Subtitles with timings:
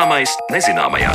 [0.00, 1.12] Zināmais nezināmajā.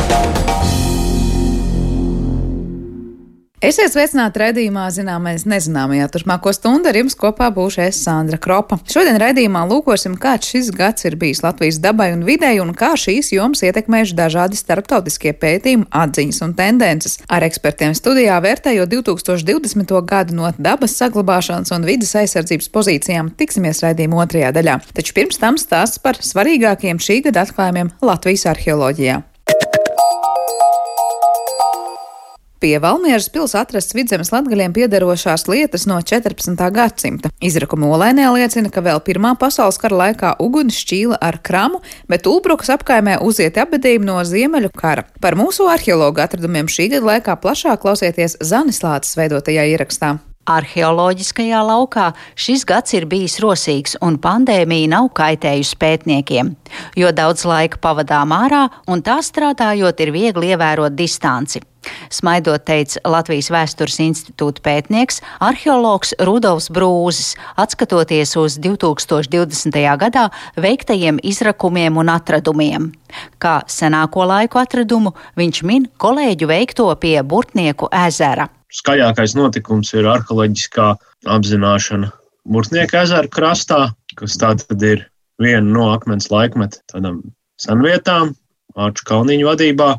[3.66, 6.06] Esiet sveicināti raidījumā Zināmais nezināmajā.
[6.14, 8.78] Turpmāko stundu ar jums kopā būšu es Sandra Kropa.
[8.86, 13.32] Šodien raidījumā lūkosim, kāds šis gads ir bijis Latvijas dabai un videi un kā šīs
[13.34, 17.18] jomas ietekmējuši dažādi starptautiskie pētījumi, atziņas un tendences.
[17.26, 19.98] Ar ekspertiem studijā vērtējot 2020.
[20.14, 24.82] gadu no dabas saglabāšanas un vidas aizsardzības pozīcijām tiksimies raidījuma otrajā daļā.
[24.94, 29.24] Taču pirms tam stāsts par svarīgākiem šī gada atklājumiem Latvijas arheoloģijā.
[32.60, 36.56] Pie Valmieras pils atrasts vidzemes latgaļiem piederošās lietas no 14.
[36.72, 37.32] gadsimta.
[37.44, 42.72] Izrakuma olēnē liecina, ka vēl Pirmā pasaules kara laikā uguns šķīla ar kramu, bet Ulbrukas
[42.78, 45.04] apkaimē uziet abadījumi no Ziemeļu kara.
[45.20, 50.16] Par mūsu arheologu atradumiem šī gada laikā plašāk klausieties Zanislātas veidotajā ierakstā.
[50.46, 56.52] Arheoloģiskajā laukā šis gads ir bijis rosīgs, un pandēmija nav kaitējusi pētniekiem,
[57.02, 61.64] jo daudz laika pavadām ārā, un tā strādājot ir viegli ievērot distanci.
[62.14, 69.82] Smaidot teica Latvijas vēstures institūta pētnieks, arheologs Rudolfs Brūzis, atskatoties uz 2020.
[70.02, 70.28] gadā
[70.62, 72.92] veiktajiem izrakumiem un atradumiem.
[73.42, 80.94] Kā senāko laiku atradumu viņš min kolēģu veikto pie Burtnieku ezera skaļākais notikums ir arheoloģiskā
[81.36, 82.12] apzināšana
[82.46, 83.80] Burtnieka ezera krastā,
[84.20, 85.06] kas tātad ir
[85.42, 87.24] viena no akmens laikmeta tādām
[87.62, 88.36] senvietām.
[88.76, 89.96] Ārču Kalniņu vadībā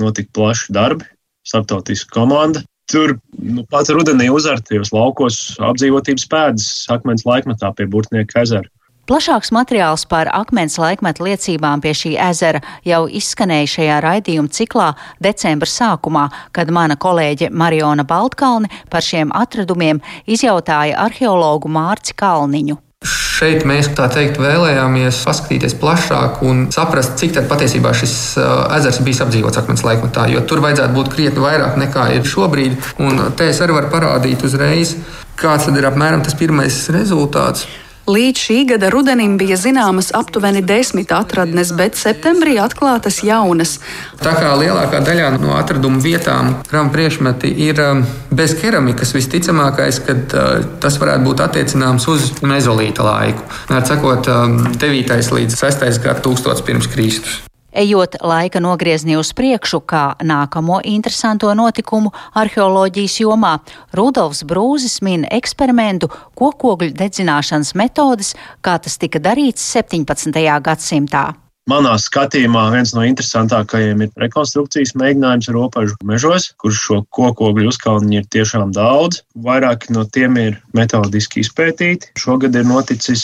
[0.00, 1.06] notika plaši darbi,
[1.46, 2.62] starptautiska komanda.
[2.90, 8.66] Tur nu, pat rudenī uzartajos laukos apdzīvotības pēdas akmens laikmetā pie Burtnieka ezera.
[9.10, 15.66] Plašāks materiāls par akmens laikmetu liecībām pie šī ezera jau izskanēja šajā raidījuma ciklā decembra
[15.66, 19.98] sākumā, kad mana kolēģe Mariona Baltkalne par šiem atradumiem
[20.30, 22.78] izjautāja arheologu Mārci Kalniņu.
[23.10, 29.58] Šeit mēs teikt, vēlējāmies paskatīties plašāk un saprast, cik patiesībā šis uh, ezers bijis apdzīvots
[29.58, 32.78] akmens laikmetā, jo tur vajadzētu būt krietni vairāk nekā ir šobrīd.
[33.02, 34.94] Un te es arī varu parādīt uzreiz,
[35.34, 37.66] kāds ir apmēram tas pirmais rezultāts.
[38.08, 43.76] Līdz šī gada rudenim bija zināmas aptuveni desmit atradnes, bet septembrī atklātas jaunas.
[44.22, 48.02] Tā kā lielākā daļā no atradumu vietām krāma priekšmeti ir um,
[48.32, 53.44] bez keramikas, visticamākais, ka uh, tas varētu būt attiecināms uz mezolīta laiku.
[53.68, 54.80] Ar sakot, 9.
[54.80, 55.86] Um, līdz 6.
[56.00, 57.49] gadsimtam pirms Kristus.
[57.72, 63.52] Ejot laika nogriezni uz priekšu, kā nākamo interesanto notikumu arheoloģijas jomā,
[63.94, 70.34] Rudolfs Brūzis min eksperimentu kokogļu dedzināšanas metodes, kā tas tika darīts 17.
[70.66, 71.30] gadsimtā.
[71.70, 78.26] Manā skatījumā viens no interesantākajiem ir rekonstrukcijas mēģinājums robežu mežos, kur šo kokogļu uzkalniņu ir
[78.34, 79.20] tiešām daudz.
[79.44, 82.10] Vairāki no tiem ir metodiski izpētīti.
[82.18, 83.22] Šogad ir noticis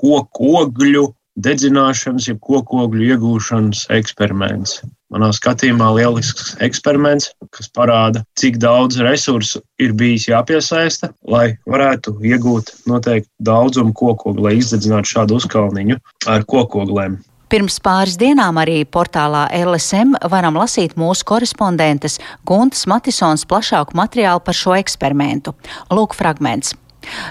[0.00, 1.04] kokogļu
[1.44, 4.80] dedzināšanas, jeb kokogļu iegūšanas eksperiments.
[5.12, 12.74] Manā skatījumā lielisks eksperiments, kas parāda, cik daudz resursu ir bijis jāpiesaista, lai varētu iegūt
[12.90, 15.96] noteiktu daudzumu kokogļu, lai izdedzinātu šādu uzkalniņu
[16.28, 17.16] ar kokoglēm.
[17.48, 24.58] Pirms pāris dienām arī portālā LSM varam lasīt mūsu korespondentes Guntas Matisons plašāku materiālu par
[24.58, 25.56] šo eksperimentu.
[25.88, 26.74] Lūk, fragments.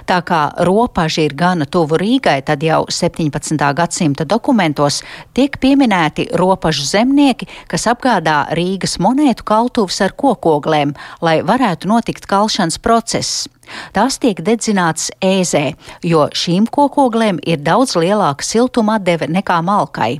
[0.08, 3.58] Tā kā ropaži ir gana tuvu Rīgai, tad jau 17.
[3.78, 5.02] gadsimta dokumentos
[5.38, 12.80] tiek pieminēti ropažu zemnieki, kas apgādā Rīgas monētu kaltuvs ar kokoglēm, lai varētu notikt kalšanas
[12.80, 13.48] process.
[13.96, 15.72] Tās tiek dedzinātas ēzē,
[16.04, 20.18] jo šīm kokoglēm ir daudz lielāka siltuma atdeve nekā malkai.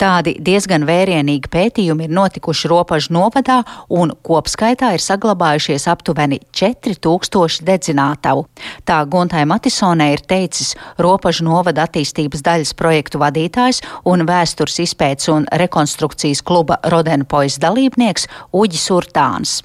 [0.00, 3.60] Tādi diezgan vērienīgi pētījumi ir notikuši Ropažu novadā
[3.92, 8.46] un kopskaitā ir saglabājušies aptuveni 4000 dedzinātavu.
[8.86, 15.48] Tā Guntai Matisonē ir teicis Ropažu novada attīstības daļas projektu vadītājs un vēstures izpētes un
[15.64, 19.62] rekonstrukcijas kluba Rodenpojas dalībnieks Uģis Urtāns.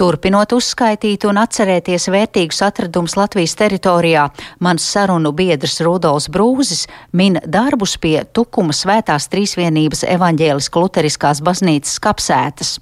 [0.00, 4.28] Turpinot uzskaitīt un atcerēties vērtīgus atradumus Latvijas teritorijā,
[4.64, 12.78] mans sarunu biedrs Rudolfs Brūzis min darbus pie Tukuma svētās trīsvienības evaņģēliska luteriskās baznīcas kapsētas.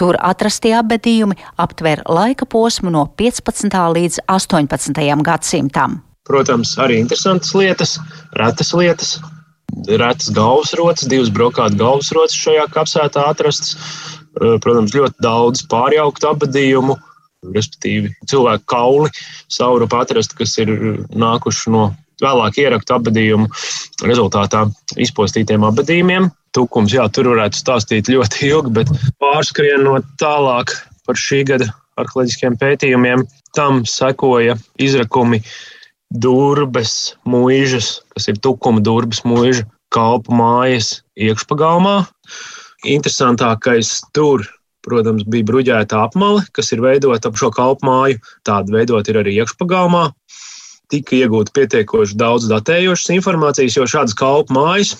[0.00, 3.68] Tur atrastie abedījumi aptver laika posmu no 15.
[3.98, 5.04] līdz 18.
[5.28, 6.00] gadsimtam.
[6.24, 7.98] Protams, arī interesantas lietas,
[8.38, 9.16] retas lietas,
[9.98, 13.76] retas galvasrotas, divas brokāta galvasrotas šajā kapsētā atrastas.
[14.38, 16.96] Protams, ļoti daudz pārjauktu abadījumu,
[17.52, 19.10] respektīvi cilvēku kauli
[19.52, 20.72] saurupu atrast, kas ir
[21.10, 21.90] nākuši no
[22.22, 23.48] vēlāk ieraktu abadījumu
[24.06, 24.64] rezultātā
[25.00, 26.30] izpostītiem abadījumiem.
[26.52, 28.90] Tukums, jā, tur varētu stāstīt ļoti ilgi, bet
[29.22, 30.74] pārskrienot tālāk
[31.08, 31.70] par šī gada
[32.00, 33.24] arheoloģiskiem pētījumiem,
[33.56, 35.42] tam sekoja izrakumi
[36.12, 42.02] durbes mūžas, kas ir tukuma durbes mūža kalpu mājas iekšpagalmā.
[42.88, 44.46] Interesantākais tur
[44.82, 48.18] Protams, bija bruģēta apmale, kas ir veidota ap šo kalpu māju.
[48.46, 50.08] Tāda veidot ir arī iekšpagalmā.
[50.92, 54.92] Tika iegūta pietiekoši daudz datējošas informācijas, jo šādas kalpu mājas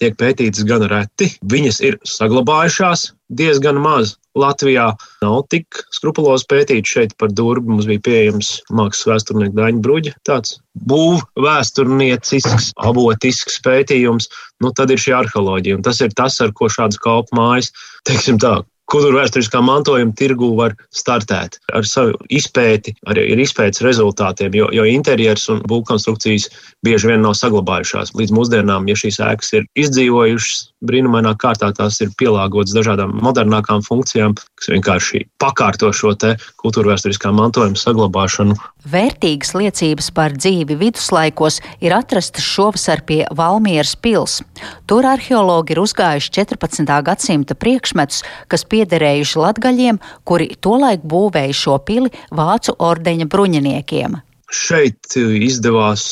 [0.00, 4.16] tiek pētītas gan reti, viņas ir saglabājušās diezgan maz.
[4.36, 4.90] Latvijā
[5.22, 7.72] nav tik skrupulozi pētīts šeit par durbu.
[7.72, 10.58] Mums bija pieejams mākslas vēsturnieks Daņa Bruģa, tāds
[10.90, 14.28] būvu vēsturniecisks, avotisks pētījums.
[14.60, 17.72] Nu, tad ir šī arheoloģija, un tas ir tas, ar ko šādas kalpu mājas,
[18.08, 18.58] teiksim tā,
[18.92, 25.48] kultūrvēturiskā mantojuma tirgu var startēt ar savu izpēti, arī ar izpētes rezultātiem, jo, jo interjers
[25.52, 26.48] un būvkonstrukcijas
[26.86, 28.14] bieži vien nav saglabājušās.
[28.18, 34.36] Līdz mūsdienām, ja šīs ēkas ir izdzīvojušas, brīnumainā kārtā tās ir pielāgotas dažādām modernākām funkcijām,
[34.56, 36.14] kas vienkārši pakārto šo
[36.62, 38.56] kultūrvēturiskā mantojuma saglabāšanu.
[38.86, 44.38] Vērtīgas liecības par dzīvi viduslaikos ir atrastas šovasar pie Valmieras pils.
[44.86, 46.94] Tur arheologi ir uzgājuši 14.
[47.08, 54.20] gadsimta priekšmetus, kas piederējuši latgaļiem, kuri tolaik būvēja šo pili vācu ordeņa bruņiniekiem.
[54.46, 56.06] Šeit izdevās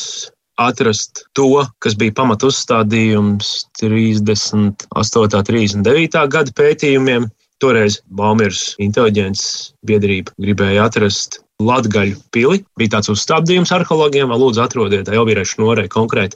[0.61, 4.59] atrast to, kas bija pamatu uzstādījums 38.
[4.59, 6.27] un 39.
[6.31, 7.27] gada pētījumiem.
[7.63, 9.43] Toreiz Baumirs inteliģents
[9.87, 12.65] biedrība gribēja atrast Latgaļu pili.
[12.75, 16.35] Bija tāds uzstādījums arheologiem, lūdzu atrodiet Elvīriešu norē konkrēti.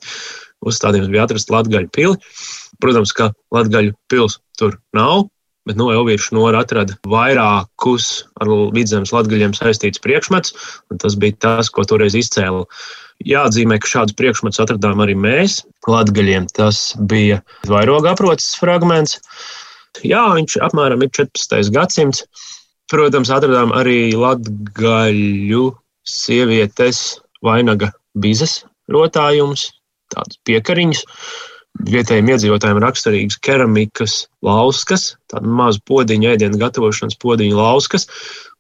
[0.64, 2.16] Uzstādījums bija atrast Latgaļu pili.
[2.80, 5.28] Protams, ka Latgaļu pils tur nav,
[5.68, 8.08] bet no Elvīriešu nora atrada vairākus
[8.40, 10.56] ar vidzemes latgaļiem saistītus priekšmetus,
[10.90, 12.64] un tas bija tas, ko toreiz izcēla.
[13.28, 16.48] Jāatzīmē, ka šādus priekšmetus atradām arī mēs, latgaļiem.
[16.56, 19.20] Tas bija vairoga aproces fragments.
[20.06, 21.74] Jā, viņš apmēram ir 14.
[21.76, 22.24] gadsimts.
[22.90, 25.68] Protams, atradām arī latgaļu
[26.08, 29.68] sievietes vainaga bizes rotājumus,
[30.16, 31.04] tādus piekariņus
[31.88, 38.08] vietējiem iedzīvotājiem raksturīgas keramikas lauskas, tāda maza podziņa, ēdienu gatavošanas podziņa lauskas.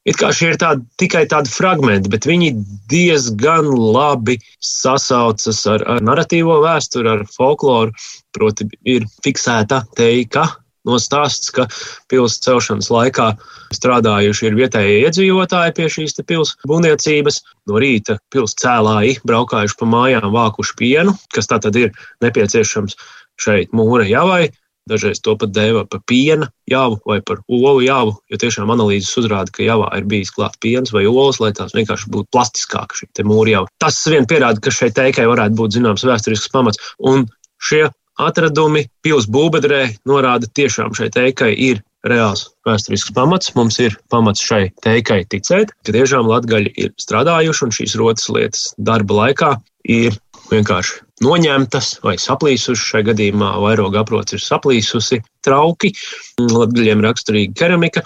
[0.07, 2.53] It kā šie ir tādi, tikai tādi fragmenti, bet viņi
[2.91, 7.91] diezgan labi sasaucas ar, ar narratīvo vēsturi, ar folkloru.
[8.35, 10.45] Proti, ir fiksēta teika,
[10.87, 11.67] no stāsts, ka
[12.11, 13.27] pilsētas celšanas laikā
[13.75, 17.41] strādājuši ir vietējie iedzīvotāji pie šīs pilsētas būvniecības.
[17.69, 21.91] No rīta pilsētas cēlāji braukājuši pa mājām, vākuši pienu, kas tā tad ir
[22.23, 22.97] nepieciešams
[23.39, 24.49] šeit mūra javai.
[24.89, 29.53] Dažreiz to pat dēvē par piena jāvu vai par olu jāvu, jo tiešām analīzes uzrāda,
[29.53, 33.55] ka javā ir bijis klāts piens vai olas, lai tās vienkārši būtu plastiskākas šī mūra
[33.57, 33.71] java.
[33.81, 36.81] Tas vien pierāda, ka šai teikai varētu būt zināms vēsturisks pamats.
[36.99, 37.27] Un
[37.61, 37.87] šie
[38.19, 43.53] atradumi pils būvbedrē norāda tiešām šai teikai ir reāls vēsturisks pamats.
[43.57, 48.69] Mums ir pamats šai teikai ticēt, ka tiešām latgaļi ir strādājuši un šīs rotas lietas
[48.77, 49.53] darba laikā
[49.89, 50.15] ir
[50.51, 52.87] vienkārši noņemtas vai saplīsušas.
[52.93, 55.93] Šajā gadījumā vairoga aprots ir saplīsusi, trauki,
[56.39, 58.03] latgaļiem raksturīga keramika.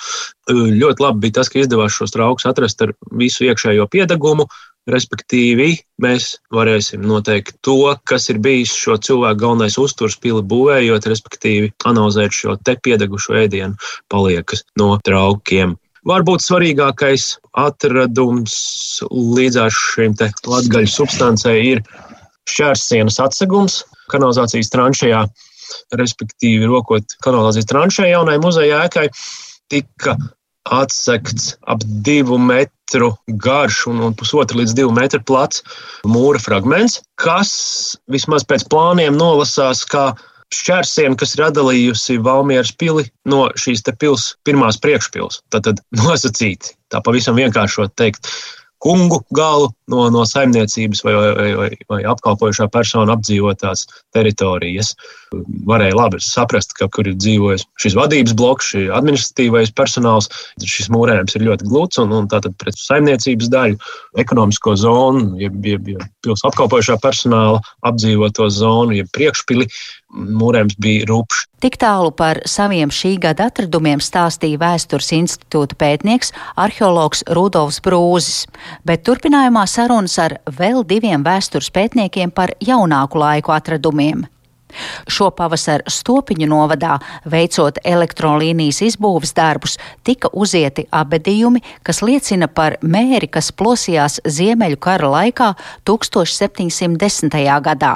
[0.52, 4.50] Ļoti labi bija tas, ka izdevās šos traukus atrast ar visu iekšējo piedegumu,
[4.84, 11.70] Respektīvi, mēs varēsim noteikt to, kas ir bijis šo cilvēku galvenais uzturs pili būvējot, respektīvi,
[11.88, 13.80] analizēt šo te piedegušo ēdienu
[14.12, 15.78] paliekas no traukiem.
[16.04, 18.56] Varbūt svarīgākais atradums
[19.08, 21.80] līdzās šīm latgaļu substancē ir
[22.50, 23.82] šķērssienas atsegums
[24.12, 25.24] kanalizācijas tranšajā,
[26.00, 29.08] respektīvi, rokot kanalizācijas tranšajā jaunai muzeja ēkai,
[29.72, 30.18] tika
[30.74, 33.12] atsekts ap divu metru
[33.44, 35.64] garš un, un pusotru līdz divu metru plats
[36.08, 37.52] mūra fragments, kas
[38.12, 40.12] vismaz pēc plāniem nolasās kā
[40.54, 45.42] šķērsiena, kas ir atdalījusi Valmieras pili no šīs pils pirmās priekšpils.
[45.54, 48.30] Tad nosacīti, tā pavisam vienkāršot teikt,
[48.84, 53.86] kungu galu no, no saimniecības vai, vai, vai, vai apkalpojušā persona apdzīvotās
[54.16, 54.94] teritorijas.
[55.68, 60.30] Varēja labi saprast, ka kur ir dzīvojis šis vadības bloks, šis administratīvais personāls.
[60.62, 63.80] Šis mūrējums ir ļoti gluds un, un tātad pret saimniecības daļu,
[64.22, 69.68] ekonomisko zonu, jeb, jeb, jeb pilsētas apkalpojušā personāla apdzīvoto zonu, jeb priekšpili
[70.14, 71.48] mūrējums bija rupšs.
[71.64, 78.42] Tik tālu par saviem šī gada atradumiem stāstīja Vēstures institūta pētnieks arheologs Rudolfs Brūzis,
[78.84, 84.28] bet turpinājumā sarunas ar vēl diviem vēstures pētniekiem par jaunāku laiku atradumiem.
[85.10, 86.98] Šo pavasaru Stopiņu novadā,
[87.30, 95.12] veicot elektrolīnijas izbūves darbus, tika uzieti abedījumi, kas liecina par mēri, kas plosījās Ziemeļu kara
[95.14, 95.54] laikā
[95.90, 97.38] 1710.
[97.68, 97.96] gadā.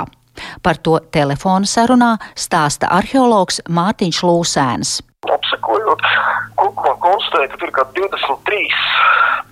[0.62, 4.98] Par to telefona sarunā stāsta arheologs Mārtiņš Lūsēns.
[5.28, 6.04] Apsekojot,
[6.60, 8.60] kopumā konstatēja, ka tur ir kā 23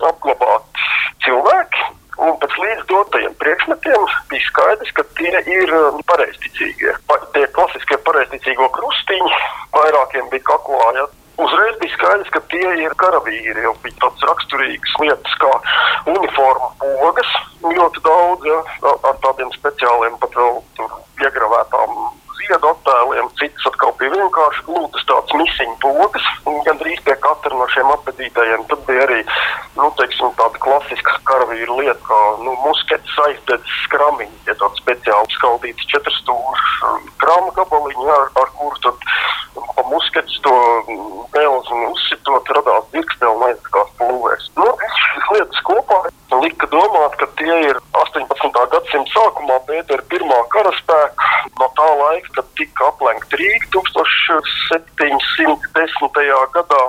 [0.06, 0.86] apglabāti
[1.26, 6.94] cilvēki, Un pēc līdzdotajiem priekšmetiem bija skaidrs, ka tie ir um, pareizticīgie.
[7.34, 9.40] Tie klasiskie pareizticīgo krustiņi
[9.76, 10.86] vairākiem bija kaklā.
[10.96, 11.04] Ja?
[11.44, 13.66] Uzreiz bija skaidrs, ka tie ir karavīri.
[13.66, 15.52] Jau bija tādas raksturīgas lietas kā
[16.14, 17.34] uniforma pogas,
[17.66, 18.62] ļoti daudz ja?
[18.96, 20.62] ar tādiem speciāliem pat vēl
[21.26, 22.00] iegravētām
[22.46, 26.26] ziedu attēliem, citas atkal bija vienkārši glūtas tāds misiņu pogas,
[26.66, 29.20] gandrīz pie katra no šiem apbedītajiem tad bija arī,
[29.76, 35.90] nu, teiksim, tāda klasiska karavīra lieta, kā, nu, musketes aizdedzes skramiņi, tie tādi speciāli skaldīts
[35.92, 39.08] četrstūri krāma gabaliņi, ar, ar kuru tad
[39.76, 40.54] pa musketes to
[41.34, 44.50] pelzi uzsitot radās dirkstē un aizskās pulvēs.
[44.60, 44.68] Nu,
[45.02, 46.00] šīs lietas kopā
[46.34, 48.64] lika domāt, ka tie ir 18.
[48.72, 51.24] gadsimta sākumā Pētera pirmā karaspēka
[51.60, 56.10] no tā laika, kad tika aplenkta Rīga 1710.
[56.56, 56.82] gadā.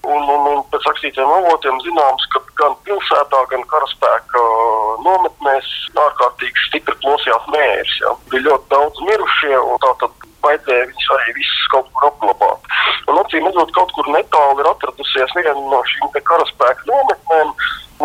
[0.00, 4.38] Un, un, un pēc rakstītiem avotiem zināms, ka gan pilsētā, gan karaspēka
[5.04, 5.68] nometnēs
[6.04, 7.94] ārkārtīgi stipri plosījās mērs.
[8.02, 8.14] Ja.
[8.32, 12.70] Bija ļoti daudz mirušie, un tā tad vajadzēja viņus arī visus kaut kur apglabāt.
[13.10, 17.52] Un acīm redzot, kaut kur netālu ir atradusies viena no šīm karaspēka nometnēm,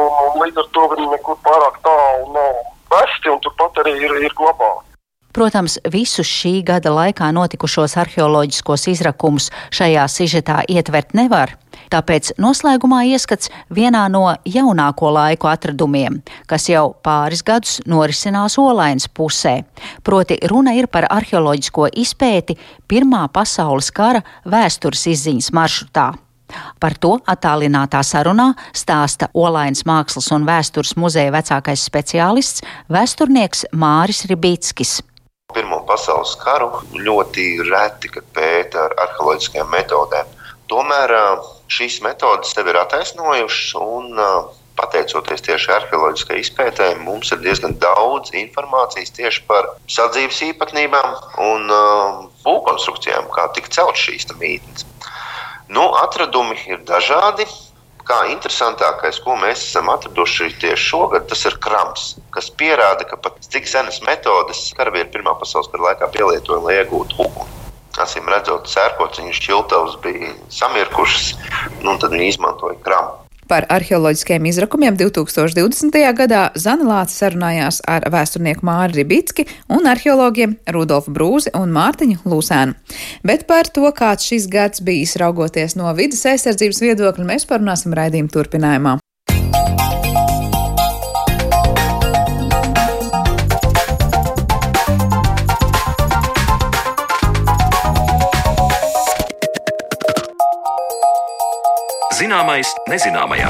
[0.02, 2.60] un līdz ar to viņi nekur pārāk tālu nav
[2.96, 4.96] vesti, un turpat arī ir, ir glabāti.
[5.36, 11.58] Protams, visus šī gada laikā notikušos arheoloģiskos izrakumus šajā sižetā ietvert nevar,
[11.94, 19.62] tāpēc noslēgumā ieskats vienā no jaunāko laiku atradumiem, kas jau pāris gadus norisinās Olainas pusē.
[20.04, 26.12] Proti runa ir par arheoloģisko izpēti Pirmā pasaules kara vēstures izziņas maršrutā.
[26.80, 35.00] Par to attālinātā sarunā stāsta Olainas mākslas un vēstures muzeja vecākais speciālists, vēsturnieks Māris Ribītskis.
[35.56, 40.32] Pirmo pasaules karu ļoti reti, pēta ar arheoloģiskajām metodēm.
[40.70, 41.14] Tomēr
[41.72, 44.22] šīs metodes sev ir attaisnojušas un
[44.76, 51.14] pateicoties tieši arheoloģiskai izpētē, mums ir diezgan daudz informācijas tieši par sadzīves īpatnībām
[51.46, 51.72] un
[52.44, 54.84] būvkonstrukcijām, kā tika celt šīs mītnes.
[55.72, 57.48] Nu, atradumi ir dažādi
[58.06, 63.40] kā interesantākais, ko mēs esam atraduši tieši šogad, tas ir krams, kas pierāda, ka pat
[63.50, 67.65] tik senas metodes karavīri Pirmā pasaules kara laikā pielietoja, lai iegūtu uguni.
[68.02, 71.30] Acīm redzot, sērkociņu šķiltavas bija samirkušas,
[71.84, 73.22] nu, un tad viņi izmantoja kramu.
[73.46, 76.00] Par arheoloģiskiem izrakumiem 2020.
[76.18, 82.74] gadā Zana Lāca sarunājās ar vēsturnieku Māri Ribicki un arheologiem Rudolfu Brūzi un Mārtiņu Lūsēnu.
[83.22, 88.34] Bet par to, kāds šis gads bijis raugoties no vidas aizsardzības viedokļa, mēs parunāsim raidījuma
[88.34, 88.98] turpinājumā.
[102.16, 103.50] Zināmais nezināmajā.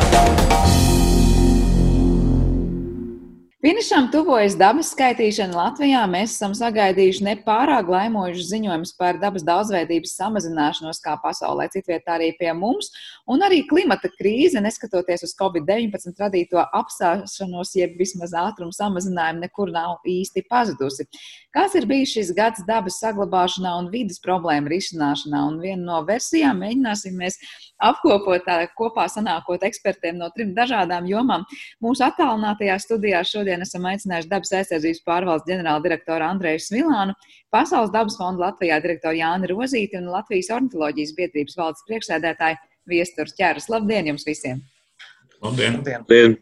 [3.66, 6.04] Finišam tuvojas dabas skaitīšana Latvijā.
[6.10, 12.52] Mēs esam sagaidījuši nepārāk laimojušus ziņojumus par dabas daudzveidības samazināšanos kā pasaulē, citvietā arī pie
[12.54, 12.92] mums.
[13.26, 20.06] Un arī klimata krīze, neskatoties uz Covid-19 radīto apstāšanos, jeb vismaz ātrumu samazinājumu, nekur nav
[20.14, 21.06] īsti pazudusi.
[21.56, 25.44] Kāds ir bijis šis gads dabas saglabāšanā un vidas problēmu risināšanā?
[25.48, 27.40] Un vienu no versijām mēģināsim mēs
[27.80, 28.44] apkopot
[28.76, 31.46] kopā sanākot ekspertiem no trim dažādām jomām.
[31.84, 37.16] Mūsu attālinātajā studijā šodien esam aicinājuši dabas aizsardzības pārvaldes ģenerāla direktoru Andreju Svilānu,
[37.56, 42.60] Pasaules dabas fonda Latvijā direktoru Jāni Rozīti un Latvijas ornitoloģijas biedrības valdes priekšsēdētāju
[42.92, 43.72] Viesturs Ķēras.
[43.72, 44.60] Labdien jums visiem!
[45.40, 45.80] Labdien!
[45.80, 46.36] Labdien.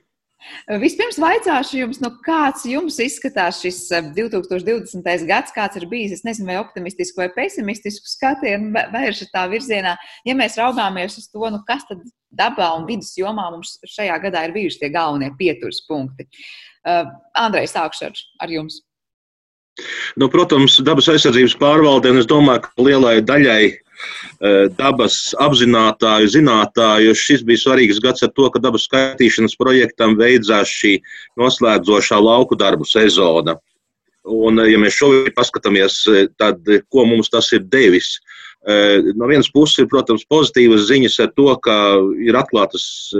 [0.81, 3.79] Vispirms vaicāšu jums, nu, kāds jums izskatās šis
[4.15, 5.03] 2020.
[5.03, 6.17] Eh, gads, kāds ir bijis.
[6.17, 9.95] Es nezinu, vai optimistisku vai pesimistisku skatienu vērš tā virzienā.
[10.27, 14.47] Ja mēs raugāmies uz to, nu, kas tad dabā un vidas jomā mums šajā gadā
[14.47, 16.27] ir bijuši tie galvenie pieturas punkti.
[16.83, 17.05] Uh,
[17.39, 18.81] Andrej, sākšu ar, ar jums.
[20.19, 23.63] Nu, protams, dabas aizsardzības pārvalde, un es domāju, ka lielai daļai
[24.77, 27.13] dabas apzinātāju, zinātāju.
[27.15, 30.97] Šis bija svarīgs gads ar to, ka dabas skaitīšanas projektam beidzās šī
[31.39, 33.55] noslēdzošā lauku darbu sezona.
[34.23, 38.19] Un, eh, ja mēs šobrīd paskatāmies, eh, tad ko mums tas ir devis?
[38.65, 43.11] No vienas puses ir, protams, pozitīvas ziņas ar to, ka ir atklātas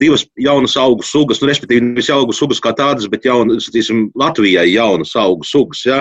[0.00, 4.72] divas jaunas augu sugas, nu, respektīvi, nevis augu sugas kā tādas, bet jaunas, satīsim, Latvijai
[4.72, 5.84] jaunas augu sugas.
[5.86, 6.00] Ja?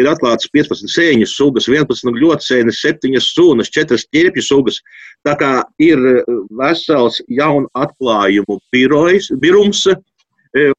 [0.00, 4.80] Ir atklātas 15 sēņu sugas, 11 ļoti sēnes, 7 sunas, 4 ķirpju sugas.
[5.26, 6.22] Tā kā ir eh,
[6.60, 9.86] vesels jaunu atklājumu birojs, birums,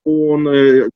[0.06, 0.46] un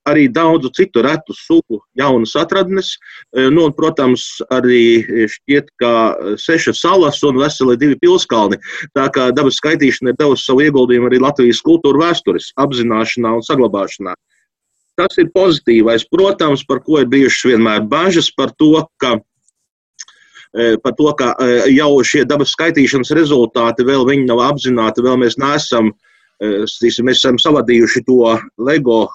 [0.06, 2.94] arī daudzu citu retu sugu jaunas atradnes.
[3.34, 5.02] Nu, un, protams, arī
[5.34, 5.92] šķiet, ka
[6.38, 8.60] sešas salas un veseli divi pilskalni.
[8.98, 14.14] Tā kā dabas skaitīšana ir devusi savu ieguldījumu arī Latvijas kultūra vēstures apzināšanā un saglabāšanā.
[14.98, 19.20] Tas ir pozitīvais, protams, par ko ir bijušas vienmēr bažas par to, ka
[20.82, 21.36] par to, ka
[21.70, 25.92] jau šie dabas skaitīšanas rezultāti vēl nav apzināti, vēl mēs neesam,
[26.42, 29.06] stīsim, mēs esam savadījuši to LEGO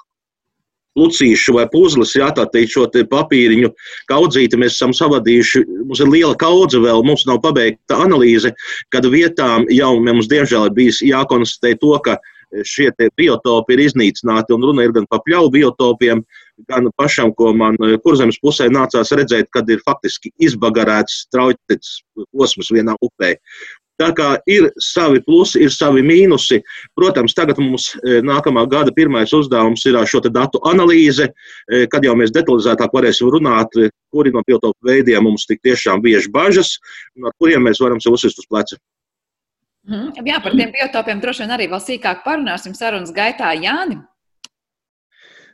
[0.98, 3.70] lucīšu vai puzles, jā, tā teikt, šo te papīriņu
[4.10, 5.64] kaudzīti mēs esam savadījuši.
[5.88, 8.52] Mums ir liela kaudze vēl, mums nav pabeigta analīze,
[8.92, 12.18] kad vietām jau mums diemžēl ir bijis jākonstatē to, ka
[12.66, 16.25] šie biotopi ir iznīcināti, un runa ir gan par pļauju biotopiem,
[16.68, 22.97] gan pašam, ko man kurzemes pusē nācās redzēt, kad ir faktiski izbagarēts traujtets posms vienā
[23.00, 23.37] upē.
[24.00, 26.59] Tā kā ir savi plusi, ir savi mīnusi.
[26.99, 31.28] Protams, tagad mums nākamā gada pirmais uzdevums ir šo datu analīze,
[31.92, 33.76] kad jau mēs detalizētāk varēsim runāt,
[34.11, 36.78] kuri no biotopu veidiem mums tik tiešām bieži bažas,
[37.16, 38.80] un ar kuriem mēs varam sev uzsist uz pleca.
[39.88, 43.50] Mm, jā, par tiem biotopiem droši vien arī vēl sīkāk parunāsim sarunas gaitā.
[43.58, 43.98] Jāni.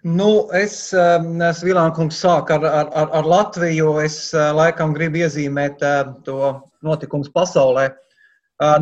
[0.05, 3.97] Nu, es, es Vilānkungs sāk ar, ar, ar Latviju.
[4.05, 5.81] Es laikam gribu iezīmēt
[6.27, 6.53] to
[6.85, 7.89] notikumus pasaulē,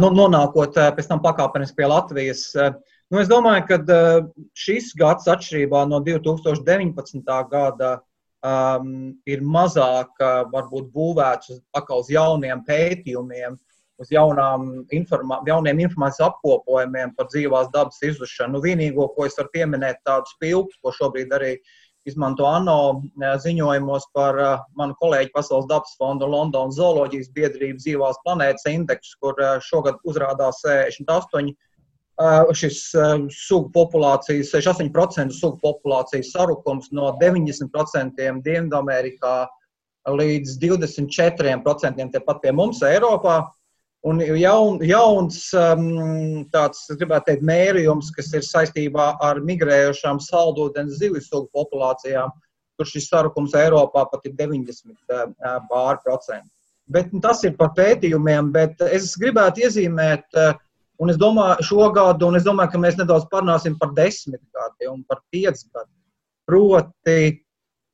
[0.03, 2.51] nu, nonākot pēc tam pakāpeniski pie Latvijas.
[3.07, 3.79] Nu, es domāju, ka
[4.59, 7.23] šis gads, atšķirībā no 2019.
[7.53, 7.93] gada,
[8.43, 11.63] um, ir mazāk varbūt būvēts uz,
[12.01, 13.55] uz jauniem pētījumiem
[14.03, 18.57] uz jaunām informā, jauniem informācijas apkopojumiem par dzīvās dabas izzušanu.
[18.57, 21.57] Nu, vienīgo, ko es varu pieminēt, tādus pilkus, ko šobrīd arī
[22.07, 28.21] izmanto ANO eh, ziņojumos par uh, manu kolēģi Pasaules dabas fonda Londonas zooloģijas biedrību dzīvās
[28.27, 31.55] planētas indeksu, kur uh, šogad uzrādās 68.
[32.17, 32.79] Uh, šis
[33.37, 39.35] sugu populācijas, 68% sugu populācijas sarukums no 90% Dienvidamerikā
[40.07, 43.43] līdz 24% tepat pie mums Eiropā.
[44.07, 51.23] Un jaun, jauns um, tāds, gribētu teikt, mērījums, kas ir saistībā ar migrējošām saldūdens zivju
[51.25, 52.31] sugu populācijām,
[52.77, 55.33] kur šis sarukums Eiropā pat ir 90 uh,
[55.71, 56.53] pār procentu.
[56.93, 60.55] Bet tas ir par pētījumiem, bet es gribētu iezīmēt, uh,
[61.03, 64.93] un es domāju, šo gadu, un es domāju, ka mēs nedaudz parunāsim par desmit gadi
[64.93, 65.91] un par pieci gadi.
[66.47, 67.19] Proti,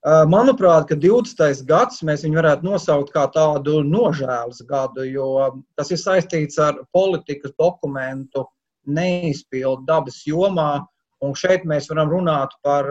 [0.03, 1.63] manuprāt, ka 20.
[1.67, 7.53] gads mēs viņu varētu nosaukt kā tādu nožēlas gadu, jo tas ir saistīts ar politikas
[7.59, 8.47] dokumentu
[8.87, 10.85] neizpildu dabas jomā.
[11.23, 12.89] Un šeit mēs varam runāt par,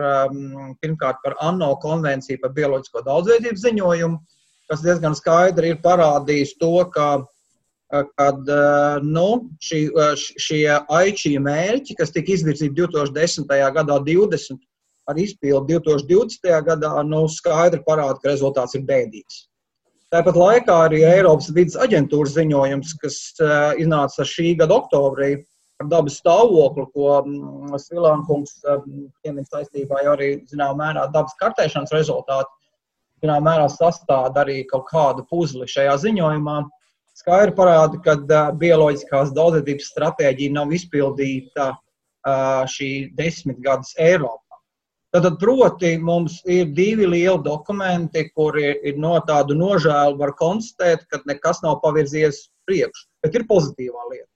[0.80, 4.20] pirmkārt, par ANO konvenciju par bioloģisko daudzveidību ziņojumu,
[4.72, 7.26] kas diezgan skaidri ir parādījis to, ka
[8.16, 8.48] kad
[9.04, 9.26] nu,
[9.60, 9.82] šī,
[10.16, 13.52] šie aičī mērķi, kas tika izvirzīti 2010.
[13.76, 14.56] gadā, 20
[15.10, 16.52] ar izpildu 2020.
[16.66, 19.46] gadā, nu, skaidri parāda, ka rezultāts ir bēdīgs.
[20.12, 25.38] Tāpat laikā arī Eiropas vidas aģentūras ziņojums, kas uh, iznāca šī gada oktobrī
[25.80, 27.22] par dabas stāvokli, ko
[27.80, 32.52] Svilānkungs um, piemin saistībā arī, zināmā mērā, dabas kartēšanas rezultāti,
[33.24, 36.58] zināmā mērā sastāda arī kaut kādu puzli šajā ziņojumā.
[37.16, 41.72] Skaidri parāda, ka uh, bioloģiskās daudzveidības stratēģija nav izpildīta
[42.70, 42.88] šī
[43.18, 44.51] desmitgades Eiropā.
[45.12, 51.04] Tātad, proti, mums ir divi lieli dokumenti, kur ir, ir no tādu nožēlu var konstatēt,
[51.12, 54.28] ka nekas nav pavirzies priekšu, bet ir pozitīvā lieta.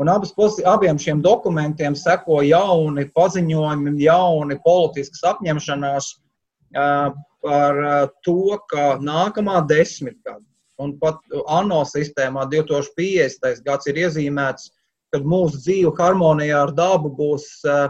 [0.00, 0.34] Un abas,
[0.68, 9.62] abiem šiem dokumentiem seko jauni paziņojumi, jauni politiskas apņemšanās uh, par uh, to, ka nākamā
[9.68, 10.44] desmitgada
[10.80, 13.64] un pat ANO sistēmā 2050.
[13.64, 14.70] gads ir iezīmēts,
[15.12, 17.88] kad mūsu dzīve harmonijā ar dabu būs uh,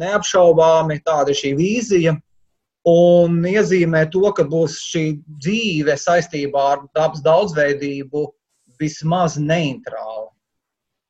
[0.00, 2.14] neapšaubāmi tāda ir šī vīzija.
[2.88, 5.04] Un iezīmē to, ka būs šī
[5.38, 8.24] dzīve saistībā ar dabas daudzveidību
[8.80, 10.32] vismaz neitrāla.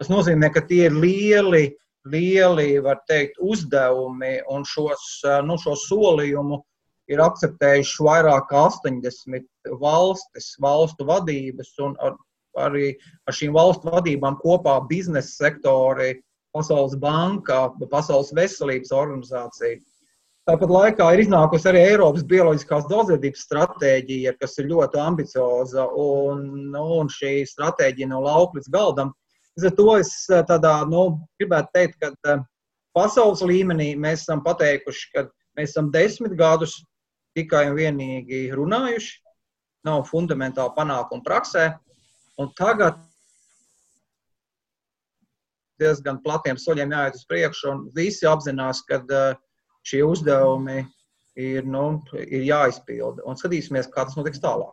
[0.02, 1.70] Tas nozīmē, ka tie ir lieli,
[2.04, 2.74] lieli
[3.08, 6.58] teikt, uzdevumi, un šos, nu, šo solījumu
[7.12, 12.18] ir akceptējuši vairāk kā 80 valstis, valstu vadības, un ar,
[12.58, 12.92] arī
[13.26, 16.16] ar šīm valstu vadībām kopā biznesa sektori,
[16.52, 19.80] Pasaules banka, Pasaules veselības organizācija.
[20.42, 26.40] Tāpat laikā ir iznākusi arī Eiropas bioloģiskās daudzveidības stratēģija, kas ir ļoti ambicioza, un,
[26.72, 29.12] nu, un šī stratēģija no lauka līdz galdam.
[29.54, 31.04] Līdz ar to es eh, tādā, nu,
[31.38, 32.42] gribētu teikt, ka eh,
[32.96, 35.24] pasaules līmenī mēs esam pateikuši, ka
[35.60, 36.74] mēs esam desmit gadus
[37.38, 39.14] tikai un vienīgi runājuši,
[39.86, 41.68] nav fundamentāli panākumu praksē,
[42.42, 42.98] un tagad
[45.80, 49.00] diezgan platiem soļiem jāiet uz priekšu, un visi apzinās, ka
[49.86, 50.82] šie uzdevumi
[51.38, 51.86] ir, nu,
[52.22, 53.24] ir jāizpilda.
[53.26, 54.72] Un skatīsimies, kā tas notiks tālāk.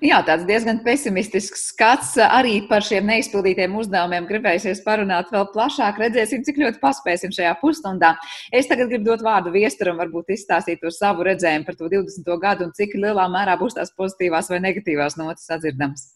[0.00, 4.24] Jā, tāds diezgan pesimistisks skats arī par šiem neizpildītiem uzdevumiem.
[4.30, 8.14] Gribējusies parunāt vēl plašāk, redzēsim, cik ļoti paspēsim šajā pusstundā.
[8.48, 12.32] Es tagad gribu dot vārdu viesturam, varbūt izstāstīt to savu redzējumu par to 20.
[12.40, 16.08] gadu un cik lielā mērā būs tās pozitīvās vai negatīvās notis sadzirdams.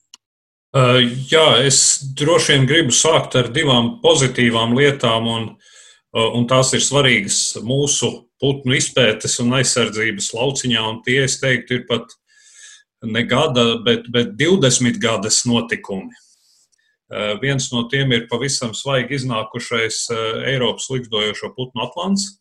[0.75, 6.73] Uh, jā, es droši vien gribu sākt ar divām pozitīvām lietām, un, uh, un tās
[6.75, 8.11] ir svarīgas mūsu
[8.43, 12.17] putnu izpētes un aizsardzības lauciņā, un tie, es teiktu, ir pat
[13.07, 16.11] ne gada, bet, bet 20 gadas notikumi.
[17.07, 20.09] Uh, viens no tiem ir pavisam svaigi iznākušais
[20.51, 22.33] Eiropas likstojošo putnu atlants,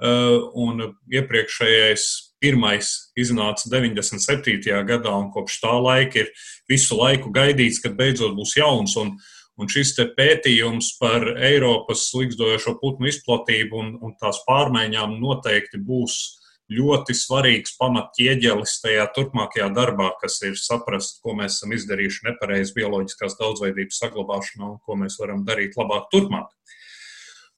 [0.00, 0.78] un
[1.12, 2.06] iepriekšējais
[2.40, 4.60] pirmais iznāca 97.
[4.88, 6.32] gadā, un kopš tā laika ir
[6.70, 8.96] visu laiku gaidīts, kad beidzot būs jauns.
[9.00, 9.14] Un,
[9.60, 16.20] un šis pētījums par Eiropas likstojošo putnu izplatību un, un tās pārmaiņām noteikti būs
[16.70, 23.34] ļoti svarīgs pamatķieģelis tajā turpmākajā darbā, kas ir saprast, ko mēs esam izdarījuši nepareizi bioloģiskās
[23.40, 26.52] daudzveidības saglabāšanā un ko mēs varam darīt labāk turpmāk.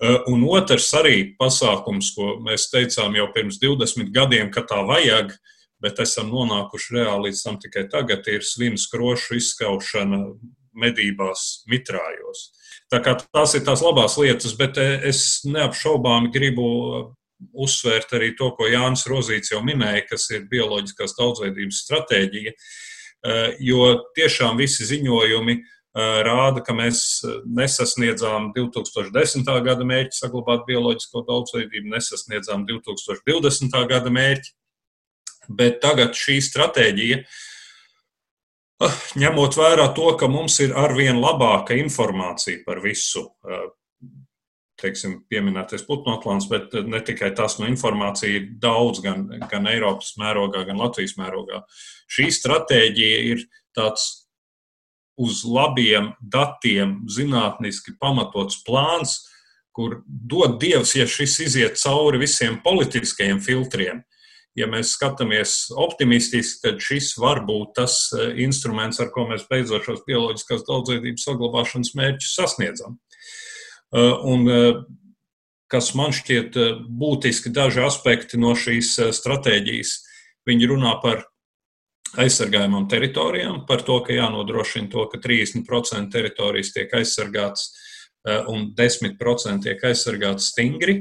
[0.02, 5.30] Un otrs arī pasākums, ko mēs teicām jau pirms 20 gadiem, ka tā vajag,
[5.82, 10.18] bet esam nonākuši reāli līdz tam tikai tagad, ir svinu skrošu izskaušana
[10.74, 12.48] medībās mitrājos.
[12.90, 16.66] Tā kā tās ir tās labās lietas, bet es neapšaubāmi gribu
[17.52, 23.86] uzsvērt arī to, ko Jānis Rozīts jau minēja, kas ir bioloģiskās daudzveidības stratēģija, eh, jo
[24.18, 29.44] tiešām visi ziņojumi eh, rāda, ka mēs nesasniedzām 2010.
[29.64, 33.76] gada mērķi saglabāt bioloģisko daudzveidību, nesasniedzām 2020.
[33.90, 34.54] gada mērķi,
[35.52, 37.20] bet tagad šī stratēģija
[38.86, 43.68] ah, ņemot vērā to, ka mums ir arvien labāka informācija par visu, eh,
[44.80, 50.16] teiksim, pieminētais putnu atlants, bet ne tikai tas, no informācija ir daudz gan, gan Eiropas
[50.18, 51.62] mērogā, gan Latvijas mērogā.
[52.08, 53.44] Šī stratēģija ir
[53.76, 54.21] tāds
[55.20, 59.18] uz labiem datiem zinātniski pamatots plāns,
[59.72, 64.02] kur dod Dievs, ja šis iziet cauri visiem politiskajiem filtriem.
[64.56, 69.86] Ja mēs skatāmies optimistiski, tad šis var būt tas eh, instruments, ar ko mēs beidzot
[69.86, 72.98] šos bioloģiskās daudzveidības saglabāšanas mērķus sasniedzam.
[73.96, 74.82] Eh, un eh,
[75.72, 76.58] kas man šķiet
[77.00, 79.94] būtiski daži aspekti no šīs stratēģijas.
[80.44, 81.22] Viņi runā par
[82.20, 87.70] aizsargājumām teritorijām, par to, ka jānodrošina to, ka 30% teritorijas tiek aizsargāts
[88.52, 91.00] un 10% tiek aizsargāts stingri.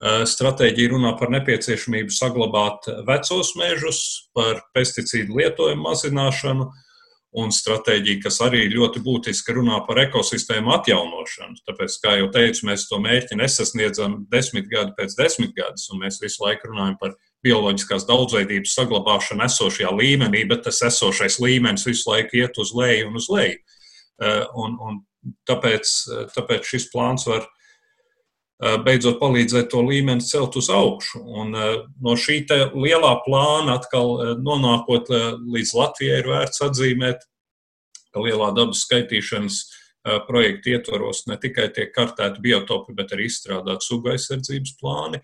[0.00, 3.98] Stratēģija runā par nepieciešamību saglabāt vecos mežus,
[4.36, 6.70] par pesticīdu lietojumu mazināšanu,
[7.40, 11.60] un stratēģija, kas arī ļoti būtiski runā par ekosistēmu atjaunošanu.
[11.68, 16.18] Tāpēc, kā jau teicu, mēs to mērķi nesasniedzam desmit gadu pēc desmit gadus, un mēs
[16.22, 17.14] visu laiku runājam par
[17.46, 23.16] bioloģiskās daudzveidības saglabāšanu esošajā līmenī, bet tas esošais līmenis visu laiku iet uz leju un
[23.20, 23.56] uz leju.
[24.20, 25.00] Eh, un, un
[25.48, 25.94] tāpēc,
[26.36, 27.48] tāpēc šis plāns var
[28.60, 31.22] Eh, beidzot palīdzēt to līmeni celt uz augšu.
[31.24, 32.42] Un eh, no šī
[32.76, 37.24] lielā plāna atkal eh, nonākot līdz Latvijai ir vērts atzīmēt,
[38.12, 39.62] ka lielā dabas skaitīšanas
[40.26, 45.20] projekta ietvaros ne tikai tiek kartēti biotopi, bet arī izstrādāt suga aizsardzības plāni.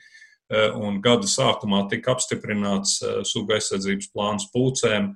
[0.55, 5.09] Un gada sākumā tika apstiprināts suga aizsardzības plāns pūcēm,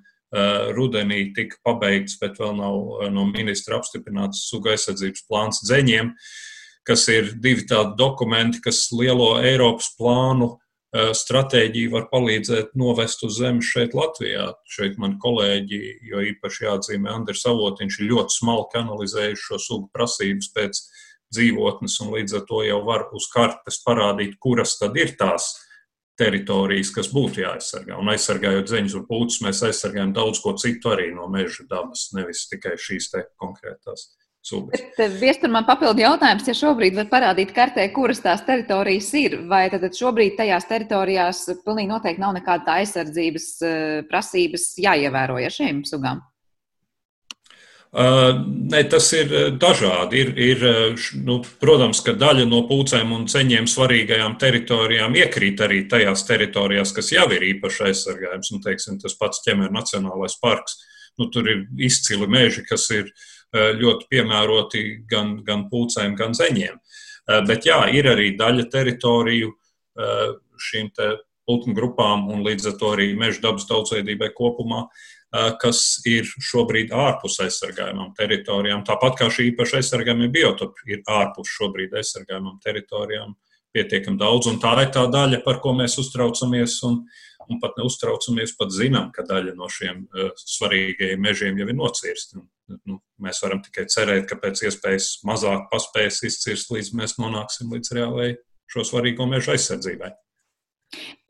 [0.75, 6.11] rudenī tika pabeigts, bet vēl nav no ministra apstiprināts suga aizsardzības plāns dzeņiem.
[6.11, 6.33] Uh,
[6.87, 13.39] kas ir divi tādi dokumenti, kas lielo Eiropas plānu eh, stratēģiju var palīdzēt novest uz
[13.41, 14.51] zemes šeit, Latvijā.
[14.71, 20.51] Šeit man kolēģi, jo īpaši jāatzīmē Andris Avotiņš, ir ļoti smalki analizējuši šo sugu prasības
[20.57, 20.83] pēc
[21.35, 25.53] dzīvotnes, un līdz ar to jau var uz kartes parādīt, kuras tad ir tās
[26.21, 27.97] teritorijas, kas būtu jāaizsargā.
[28.01, 32.47] Un aizsargājot zeņus un pūces, mēs aizsargājam daudz ko citu arī no meža dabas, nevis
[32.51, 34.11] tikai šīs te konkrētās.
[34.41, 39.67] Eh, viestur man papildu jautājums, ja šobrīd var parādīt kartē, kuras tās teritorijas ir, vai
[39.73, 46.25] tad šobrīd tajās teritorijās pilnīgi noteikti nav nekāda aizsardzības eh, prasības jāievēro ja šīm sugām?
[47.91, 50.21] Ne, tas ir dažādi.
[50.23, 50.61] Ir, ir,
[51.27, 57.11] nu, protams, ka daļa no pūcēm un ceņiem svarīgajām teritorijām iekrīt arī tajās teritorijās, kas
[57.17, 58.53] jau ir īpaši aizsargājums.
[58.55, 60.79] Nu, teiksim, tas pats ķemēra Nacionālais parks.
[61.19, 63.11] Nu, tur ir izcili meži, kas ir
[63.51, 66.79] ļoti piemēroti gan, gan pūcēm, gan zeņiem.
[67.49, 69.51] Bet jā, ir arī daļa teritoriju
[70.71, 70.93] šīm
[71.51, 74.85] putnu grupām un līdz ar to arī meža dabas daudzveidībai kopumā,
[75.31, 78.83] kas ir šobrīd ārpus aizsargājumām teritorijām.
[78.87, 83.37] Tāpat kā šī īpaši aizsargājumie biotopi ir ārpus šobrīd aizsargājumām teritorijām,
[83.75, 84.51] pietiekami daudz.
[84.51, 86.81] Un tā ir tā daļa, par ko mēs uztraucamies.
[86.89, 87.05] Un,
[87.51, 92.43] un pat neuztraucamies, pat zinām, ka daļa no šiem uh, svarīgajiem mežiem jau ir nocirsta.
[92.87, 97.95] Nu, mēs varam tikai cerēt, ka pēc iespējas mazāk paspējas izcirst, līdz mēs nonāksim līdz
[97.99, 98.29] reālai
[98.71, 100.13] šo svarīgo mežu aizsardzībai.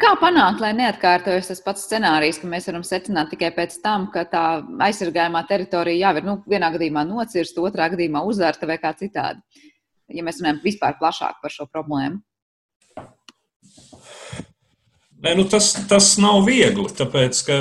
[0.00, 4.24] Kā panākt, lai neatkārtojas tas pats scenārijs, ka mēs varam secināt tikai pēc tam, ka
[4.28, 4.44] tā
[4.86, 9.68] aizsargājumā teritorija jau ir nu, vienā gadījumā nocirsta, otrā gadījumā uzvērta vai kā citādi?
[10.10, 12.22] Ja mēs runājam vispār plašāk par šo problēmu.
[15.20, 17.58] Nē, nu tas, tas nav viegli, tāpēc ka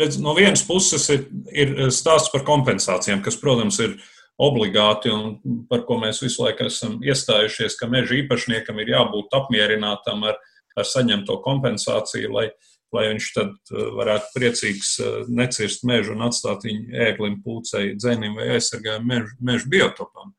[0.00, 3.94] redz, no vienas puses ir, ir stāsts par kompensācijām, kas, protams, ir
[4.40, 5.36] obligāti un
[5.70, 10.38] par ko mēs visu laiku esam iestājušies, ka meža īpašniekam ir jābūt apmierinātam ar,
[10.76, 12.46] ar saņemto kompensāciju, lai,
[12.94, 18.38] lai viņš tad uh, varētu priecīgs uh, necirst mežu un atstāt viņu ēglim, pūcei, dzenim
[18.40, 20.32] vai aizsargājumu mežu, mežu biotopam.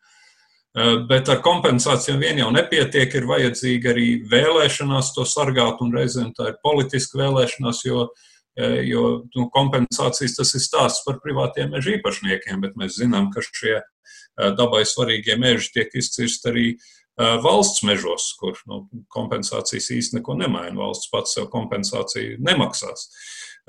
[0.74, 6.34] Uh, bet ar kompensācijām vien jau nepietiek, ir vajadzīga arī vēlēšanās to sargāt, un reizēm
[6.34, 9.04] tā ir politiska vēlēšanās, jo uh, jo
[9.36, 13.80] nu, kompensācijas tas ir stāsts par privātiem meža īpašniekiem, bet mēs zinām, ka šie
[14.58, 16.68] dabai svarīgie meži tiek izcirsti arī
[17.18, 20.76] valsts mežos, kur nu, kompensācijas īsti neko nemaina.
[20.80, 23.10] Valsts pats sev kompensāciju nemaksās.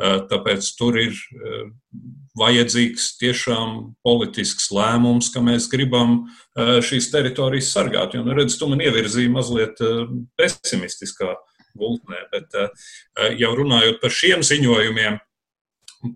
[0.01, 1.19] Tāpēc tur ir
[2.41, 6.25] vajadzīgs tiešām politisks lēmums, ka mēs gribam
[6.57, 8.17] šīs teritorijas sargāt.
[8.17, 9.79] Jo, nu, redz, tu man ievirzīji mazliet
[10.41, 11.37] pesimistiskā
[11.79, 12.25] gultnē.
[12.33, 12.91] Bet eh,
[13.41, 15.19] jau runājot par šiem ziņojumiem,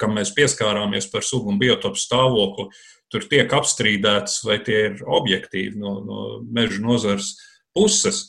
[0.01, 2.69] kam mēs pieskārāmies par sugu un biotopu stāvokli,
[3.09, 7.35] tur tiek apstrīdēts, vai tie ir objektīvi no, no meža nozars
[7.77, 8.27] puses.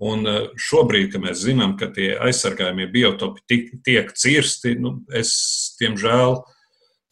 [0.00, 5.32] Un eh, šobrīd, kad mēs zinām, ka tie aizsargājumie biotopi tiek, tiek cirsti, nu, es,
[5.80, 6.40] diemžēl,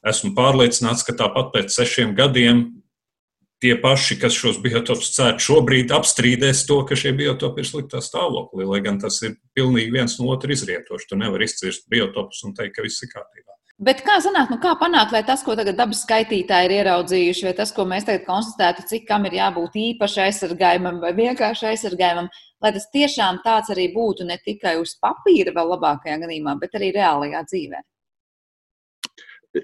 [0.08, 2.77] esmu pārliecināts, ka tāpat pēc sešiem gadiem
[3.62, 8.66] tie paši, kas šos biotopus cērt šobrīd, apstrīdēs to, ka šie biotopi ir sliktā stāvoklī.
[8.68, 11.10] Lai gan tas ir pilnīgi viens no otra izrietoši.
[11.10, 13.48] Tu nevari izcirst biotopus un teikt, ka viss ir kārtībā.
[13.78, 17.52] Bet kā sanāk, nu kā panākt, lai tas, ko tagad dabas skaitītāji ir ieraudzījuši, vai
[17.60, 22.26] tas, ko mēs tagad konstatētu, cik kam ir jābūt īpaši aizsargājumam vai vienkārši aizsargājumam,
[22.64, 26.90] lai tas tiešām tāds arī būtu ne tikai uz papīra, vēl labākajā gadījumā, bet arī
[26.98, 27.84] reālajā dzīvē?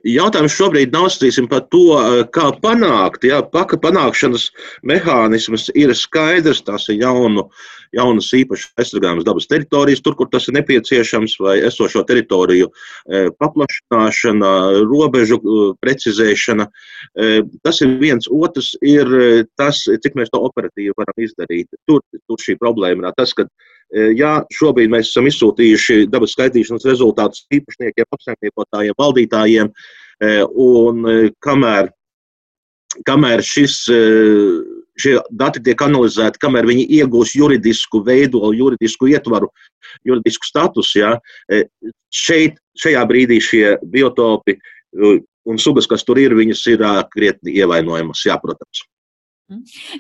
[0.03, 3.25] Jautājums šobrīd nav strīsim par to, eh, kā panākt.
[3.25, 4.51] Jā, paka panākšanas
[4.83, 6.65] mehānisms ir skaidrs.
[6.65, 7.49] Tas ir jaunu,
[7.93, 12.69] jaunas īpašas aizsargājamas dabas teritorijas, tur, kur tas ir nepieciešams, vai esošo teritoriju
[13.09, 16.69] eh, paplašināšana, robežu eh, precizēšana.
[17.63, 18.27] Tas ir viens.
[18.31, 21.69] Otrs ir tas, cik mēs to operatīvi varam izdarīt.
[21.87, 23.47] Tur, tur šī problēma ir tas, ka
[24.19, 29.69] Ja šobrīd mēs esam izsūtījuši dabas skaitīšanas rezultātus īpašniekiem, apsaimniekotājiem, valdītājiem,
[30.65, 31.05] un
[31.45, 31.91] kamēr,
[33.07, 33.77] kamēr šis,
[34.99, 39.53] šie dati tiek analizēti, kamēr viņi iegūs juridisku veidolu, juridisku ietvaru,
[40.07, 41.13] juridisku statusu, ja,
[42.11, 44.57] šeit, šajā brīdī šie biotopi
[44.99, 46.83] un sugas, kas tur ir, viņas ir
[47.15, 48.83] krietni ievainojamas, jā, protams.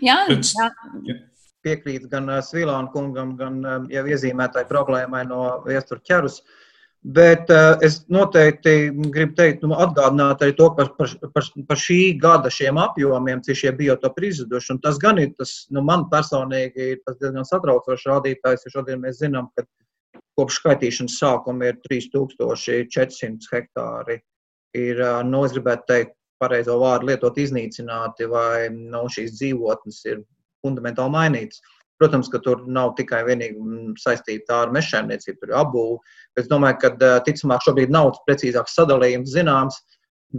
[0.03, 1.23] Jā, jā
[1.65, 6.43] piekrītu gan Svilāna kungam, gan jau iezīmētai problēmai no viestura ķerus.
[7.05, 7.51] Bet
[7.85, 12.81] es noteikti gribu teikt, nu, atgādināt arī to par, par, par, par šī gada šiem
[12.81, 14.79] apjomiem, cik šie biotopi ir izzuduši.
[14.87, 19.21] Tas gan ir tas, nu, man personīgi ir tas diezgan satraucošs rādītājs, jo šodien mēs
[19.21, 19.67] zinām, ka
[20.39, 24.21] kopš skaitīšanas sākuma ir 3400 hektāri.
[24.75, 30.25] Ir, nu, es gribētu teikt, pareizo vārdu lietot iznīcināti, vai nu, šīs dzīvotnes ir
[30.65, 31.63] fundamentāli mainītas.
[32.01, 36.17] Protams, ka tur nav tikai vienīgi mm, saistīta ar mežsaimniecību, tur ir apbūve.
[36.41, 39.79] Es domāju, ka ticamāk šobrīd nav precīzāks sadalījums zināms,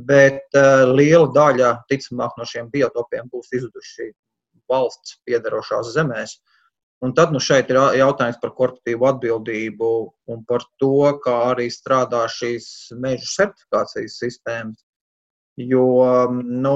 [0.10, 0.58] bet
[0.92, 4.12] liela daļa ticamāk no šiem biotopiem būs izzuduši
[4.72, 6.36] valsts piedarošās zemēs.
[7.04, 9.90] Un tad nu, šeit ir jautājums par korporatīvu atbildību
[10.32, 12.68] un par to, kā arī strādā šīs
[13.04, 14.85] meža certifikācijas sistēmas.
[15.56, 15.86] Jo
[16.36, 16.76] nu,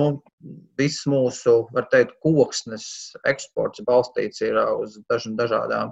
[0.79, 2.85] viss mūsu, var teikt, koksnes
[3.27, 5.91] eksports balstīts ir uz dažādām,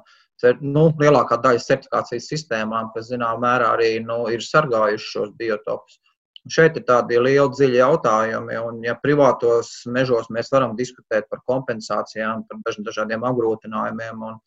[0.64, 6.00] nu, lielākā daļa certifikācijas sistēmām, kas, zināmā mērā, arī nu, ir sargājuši šos biotopus.
[6.48, 12.46] Šeit ir tādi lieli, dziļi jautājumi, un ja privātos mežos mēs varam diskutēt par kompensācijām,
[12.48, 14.38] par dažādiem apgrūtinājumiem un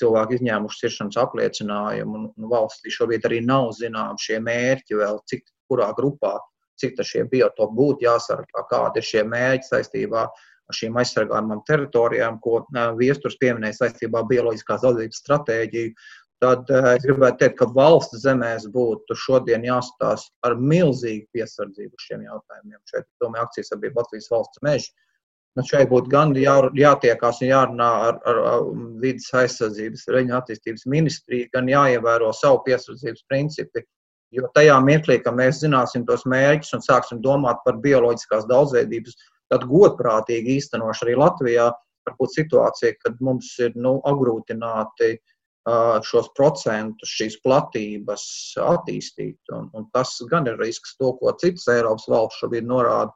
[0.00, 5.44] cilvēku izņēmuši ciršanas apliecinājumu, un, un valstī šobrīd arī nav zināms šie mērķi vēl, cik
[5.68, 6.38] kurā grupā
[6.82, 12.62] cik šie biotopi būtu jāsargā, kādi ir šie mērķi saistībā ar šīm aizsargājumām teritorijām, ko
[12.98, 15.94] viesturs pieminēja saistībā ar bioloģiskās daudzības stratēģiju.
[16.42, 22.80] Tad es gribētu teikt, ka valsts zemēs būtu šodien jāskatās ar milzīgu piesardzību šiem jautājumiem.
[22.90, 24.90] Šeit, domāju, akcijas sabiedrība Latvijas valsts meža
[25.52, 28.62] Nu, šeit būtu gan jā, jātiekās un jārunā ar, ar, ar
[29.02, 33.82] vidas aizsardzības reģionu attīstības ministriju, gan jāievēro savu piesardzības principi.
[34.32, 39.18] Jo tajā mirklī, kad mēs zināsim tos mērķus un sāksim domāt par bioloģiskās daudzveidības,
[39.52, 41.68] tad godprātīgi īstenošu arī Latvijā,
[42.08, 45.14] varbūt situācija, kad mums ir nu, apgrūtināti
[46.08, 48.24] šos procentus, šīs platības
[48.58, 49.38] attīstīt.
[49.54, 53.12] Un, un tas gan ir risks, to, ko citas Eiropas valsts šobrīd norāda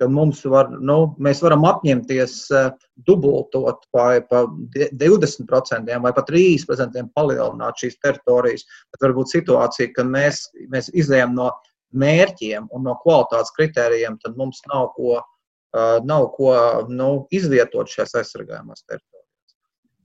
[0.00, 2.70] ka mums var, nu, mēs varam apņemties uh,
[3.06, 4.44] dubultot vai pa
[4.76, 8.64] 20% vai pat 30% palielināt šīs teritorijas.
[8.92, 11.50] Bet var būt situācija, ka mēs, mēs izējām no
[11.92, 16.54] mērķiem un no kvalitātes kritērijiem, tad mums nav ko, uh, nav ko
[16.88, 19.28] nu, izvietot šajās aizsargājumās teritorijās.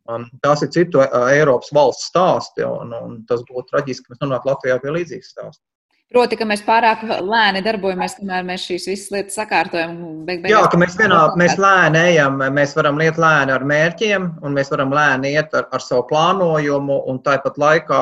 [0.07, 4.21] Um, tās ir citu uh, Eiropas valsts stāsti, un, un tas būtu traģiski, ka mēs
[4.23, 5.63] nonāktu Latvijā pie līdzīgas stāsta.
[6.07, 9.97] Proti, ka mēs pārāk lēni darbojamies, kamēr mēs šīs visas lietas sakārtojam.
[10.27, 14.55] Beig, Jā, ka mēs, vienā, mēs lēni ejam, mēs varam iet lēni ar mērķiem, un
[14.55, 18.01] mēs varam lēni iet ar, ar savu plānojumu, un tāpat laikā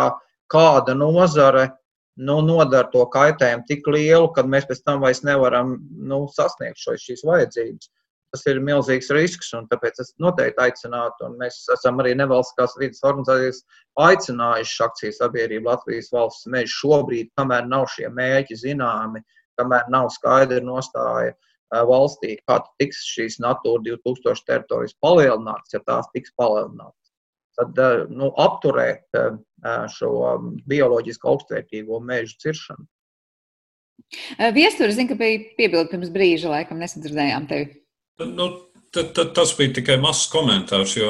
[0.53, 1.71] kāda nozare
[2.15, 6.99] nu, nodara to kaitējumu tik lielu, ka mēs pēc tam vairs nevaram nu, sasniegt šo,
[7.01, 7.89] šīs vajadzības
[8.35, 9.53] tas ir milzīgs risks.
[9.71, 13.63] Tāpēc es noteikti aicinātu, un mēs esam arī nevalstiskās vidas organizācijas
[14.03, 19.23] aicinājuši akciju sabiedrību Latvijas valsts mežu šobrīd, kamēr nav šie mēķi zināmi,
[19.59, 21.33] kamēr nav skaidra nostāja
[21.87, 26.99] valstī, kā tiks šīs Natūra 2000 teritorijas palielinātas, ja tās tiks palielinātas.
[27.55, 27.79] Tad
[28.11, 29.15] nu, apturēt
[29.95, 30.11] šo
[30.67, 32.85] bioloģiski augstvērtīgo mežu ciršanu.
[34.53, 37.84] Viestura, zinu, ka bija piebilde pirms brīža, laikam nesadzirdējām tevi.
[38.19, 38.49] Nu,
[38.91, 41.09] tad, tad tas bija tikai mazs komentārs, jo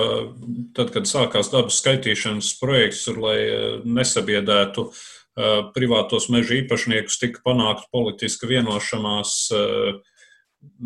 [0.78, 7.44] tad, kad sākās dabas skaitīšanas projekts, tur, lai eh, nesabiedētu uh, privātos meža īpašniekus, tika
[7.46, 10.00] panākta politiska vienošanās uh,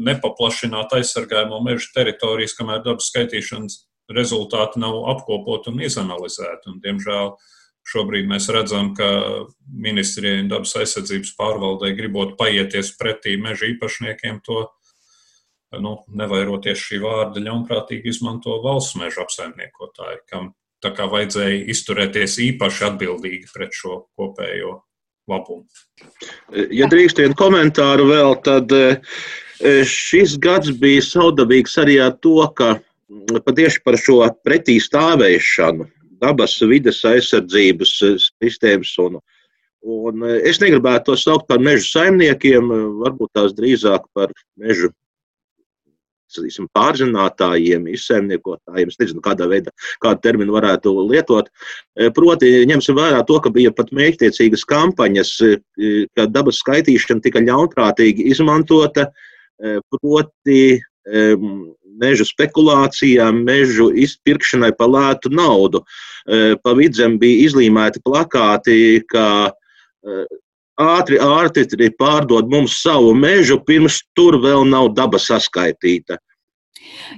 [0.10, 3.80] nepaplašināt aizsargājamo meža teritorijas, kamēr dabas skaitīšanas
[4.12, 6.74] rezultāti nav apkopoti un izanalizēti.
[6.74, 7.32] Un, diemžēl
[7.90, 9.08] šobrīd mēs redzam, ka
[9.72, 14.66] ministrijai un dabas aizsardzības pārvaldei gribot paieties pretī meža īpašniekiem, to
[15.78, 20.54] nu, nevairoties šī vārda, ļaunprātīgi izmanto valsts meža apsaimniekotāji, kam
[20.84, 24.80] tā kā vajadzēja izturēties īpaši atbildīgi pret šo kopējo
[25.30, 25.68] labumu.
[26.74, 28.86] Ja drīkst vienu komentāru vēl, tad e,
[29.86, 32.78] šis gads bija saudabīgs arī ar to, ka
[33.46, 37.94] patieši par šo pretī stāvēšanu dabas vides aizsardzības
[38.40, 39.20] sistēmas un
[39.80, 44.90] Un es negribētu to saukt par meža saimniekiem, varbūt tās drīzāk par meža
[46.34, 48.92] sadīsim, pārzinātājiem, izsēmniekotājiem.
[48.92, 51.50] Es nezinu, kādā veidā, kādu terminu varētu lietot.
[51.96, 57.44] E, proti, ņemsim vērā to, ka bija pat mēģtiecīgas kampaņas, e, kad dabas skaitīšana tika
[57.46, 59.10] ļaunprātīgi izmantota.
[59.60, 60.62] E, proti,
[62.00, 65.80] mežu spekulācijām, mežu izpirkšanai par lētu naudu.
[66.62, 68.76] Pa vidzem bija izlīmēti plakāti,
[69.10, 69.26] ka
[70.80, 76.18] ātri ārtitri pārdod mums savu mežu, pirms tur vēl nav daba saskaitīta.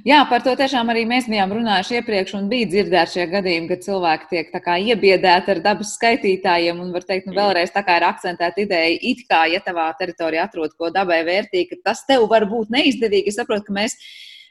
[0.07, 3.83] Jā, par to tiešām arī mēs bijām runājuši iepriekš, un bija dzirdēti šie gadījumi, kad
[3.85, 4.51] cilvēki tiek
[4.93, 6.79] iebiedēti ar dabas skaitītājiem.
[6.81, 10.47] Un, var teikt, nu, vēlreiz tā kā ir akcentēta ideja, it kā, ja tavā teritorijā
[10.47, 13.31] atrod ko dabai vērtīgi, tas tev var būt neizdevīgi.
[13.31, 13.97] Es saprotu, ka mēs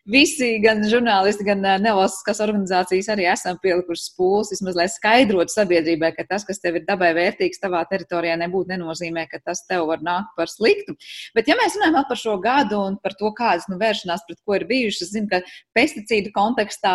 [0.08, 6.24] visi, gan žurnālisti, gan nevalstiskās organizācijas, arī esam pielikuši pūles, vismaz lai skaidrotu sabiedrībai, ka
[6.28, 10.32] tas, kas tev ir dabai vērtīgs tavā teritorijā, nebūtu nenozīmē, ka tas tev var nākt
[10.38, 10.96] par sliktu.
[11.36, 14.56] Bet, ja mēs runājam par šo gadu un par to, kādas nu, vēršanās pret ko
[14.56, 15.42] ir bijušas, es zinu, ka
[15.76, 16.94] pesticīdu kontekstā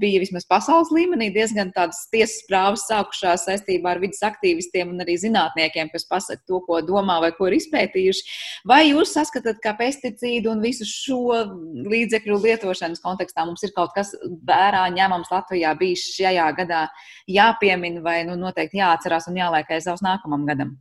[0.00, 5.18] bija vismaz pasaules līmenī diezgan tādas tiesas prāvas sākušās saistībā ar vidas aktīvistiem un arī
[5.20, 8.38] zinātniekiem, kas pasaka to, ko domā vai ko ir izpētījuši.
[8.68, 11.20] Vai jūs saskatāt, ka pesticīdu un visu šo
[11.88, 14.14] līdzekļu lietošanas kontekstā mums ir kaut kas
[14.48, 16.82] vērā ņemams Latvijā bijis šajā gadā
[17.28, 20.76] jāpiemina vai nu, noteikti jāatcerās un jāliek aiz savus nākamam gadam?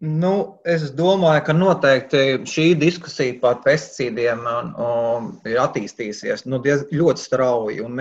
[0.00, 7.20] Nu, es domāju, ka noteikti šī diskusija par pesticīdiem un, ir attīstījusies nu, diez, ļoti
[7.20, 7.82] strauji.
[7.84, 8.00] Un,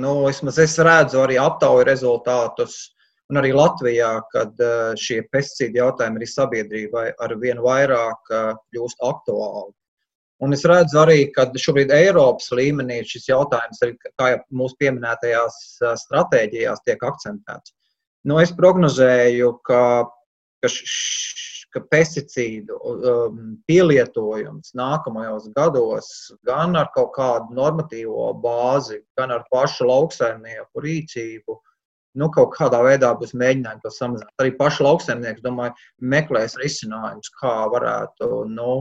[0.00, 2.78] nu, es, es redzu arī aptauju rezultātus,
[3.28, 9.04] un arī Latvijā, kad eh, šie pesticīdu jautājumi arī sabiedrībai ar vien vairāk eh, kļūst
[9.04, 9.74] aktuāli.
[10.44, 15.56] Un es redzu arī, ka šobrīd Eiropas līmenī šis jautājums, arī, kā jau mūsu pieminētajās
[16.02, 17.72] stratēģijās, tiek akcentēts.
[18.28, 19.80] Nu, es prognozēju, ka,
[20.60, 23.38] ka, š, ka pesticīdu um,
[23.70, 26.10] pielietojums nākamajos gados
[26.48, 31.56] gan ar kaut kādu normatīvo bāzi, gan ar pašu lauksaimnieku rīcību,
[32.20, 34.32] nu, kaut kādā veidā būs mēģinājumi to samazināt.
[34.42, 38.76] Arī paši lauksaimnieki, domāju, meklēs risinājumus, kā varētu nu,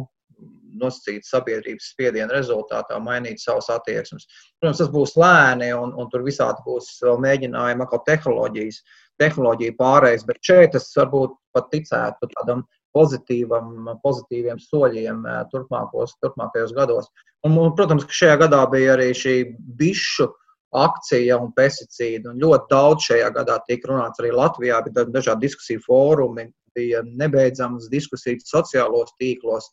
[0.81, 4.27] nosacīta sabiedrības spiediena rezultātā mainīt savas attieksmes.
[4.59, 6.91] Protams, tas būs lēni, un, un tur visādi būs
[7.25, 8.81] mēģinājumi atkal tehnoloģijas,
[9.21, 12.65] tehnoloģija pārējais, bet šeit es varbūt pat ticētu tādam
[12.95, 17.11] pozitīvam, pozitīviem soļiem turpmākos, turpmākajos gados.
[17.45, 19.35] Un, un, protams, ka šajā gadā bija arī šī
[19.79, 20.29] bišu
[20.75, 22.27] akcija un pesticīdi.
[22.29, 27.89] Un ļoti daudz šajā gadā tika runāts arī Latvijā, bija dažādi diskusiju fórumi, bija nebeidzamas
[27.91, 29.69] diskusijas sociālos tīklos.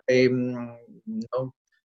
[0.00, 1.46] Arī, nu,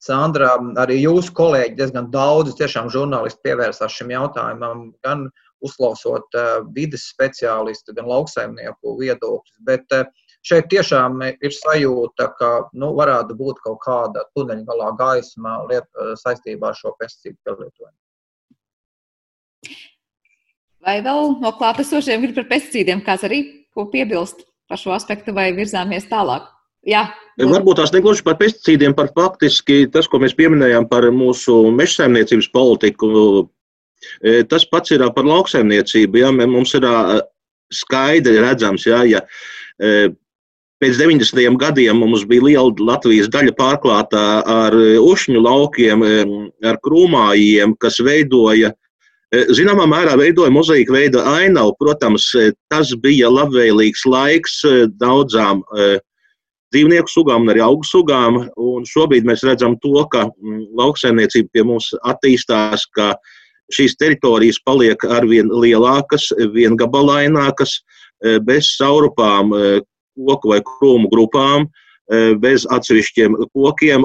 [0.06, 5.26] Sandra, arī jūsu kolēģi diezgan daudz tiešām žurnālisti pievērsās šim jautājumam, gan
[5.66, 9.58] uzklausot uh, vides speciālistu, gan lauksaimnieku viedokļus.
[9.66, 10.06] Bet uh,
[10.46, 16.70] šeit tiešām ir sajūta, ka nu, varētu būt kaut kāda tuneļgalā gaisma liet, uh, saistībā
[16.70, 17.98] ar šo pesticīdu pielietojumu.
[20.86, 23.40] Vai vēl no klātesošiem ir par pesticīdiem kāds arī
[23.74, 26.52] ko piebilst par šo aspektu, vai virzāmies tālāk?
[26.86, 27.08] Jā.
[27.42, 33.10] Varbūt tās negluži par pesticīdiem, par faktiski tas, ko mēs pieminējām par mūsu mežsaimniecības politiku.
[34.22, 36.22] E, tas pats ir par lauksaimniecību.
[36.22, 36.30] Ja?
[36.32, 36.86] Mums ir
[37.74, 39.24] skaidri redzams, ja, ja
[39.82, 40.14] e,
[40.80, 41.58] pēc 90.
[41.60, 46.24] gadiem mums bija liela Latvijas daļa pārklāta ar ušņu laukiem, e,
[46.70, 48.72] ar krūmājiem, kas veidoja
[49.58, 51.74] zināmā mērā veidoja mozaīku veida ainavu.
[51.82, 52.30] Protams,
[52.72, 54.62] tas bija labvēlīgs laiks
[55.02, 55.66] daudzām
[56.76, 58.44] dzīvnieku sugām un arī augu sugām.
[58.60, 63.14] Un šobrīd mēs redzam to, ka mm, lauksaimniecība pie mums attīstās, ka
[63.74, 67.80] šīs teritorijas paliek arvien lielākas, viengabalainākas,
[68.46, 69.50] bez saurupām,
[70.16, 71.66] koku vai krūmu grupām.
[72.06, 74.04] E, bez atsevišķiem kokiem.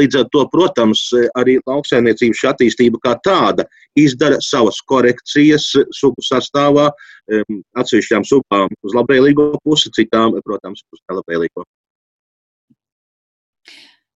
[0.00, 1.04] Līdz ar to, protams,
[1.38, 6.88] arī lauksaimniecības attīstība kā tāda izdara savas korekcijas sugu sastāvā,
[7.30, 7.44] e,
[7.78, 11.62] atsevišķām sugām uz labvēlīgo pusi, citām, protams, uz nelabvēlīgo.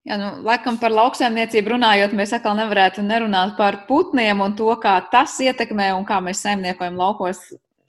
[0.08, 4.94] Jā, nu, laikam par lauksaimniecību runājot, mēs atkal nevarētu nerunāt par putniem un to, kā
[5.12, 7.42] tas ietekmē un kā mēs saimniekojam laukos,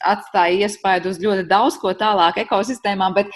[0.04, 3.16] atstāja iespaidu uz ļoti daudz ko tālāk ekosistēmām.
[3.16, 3.32] Bet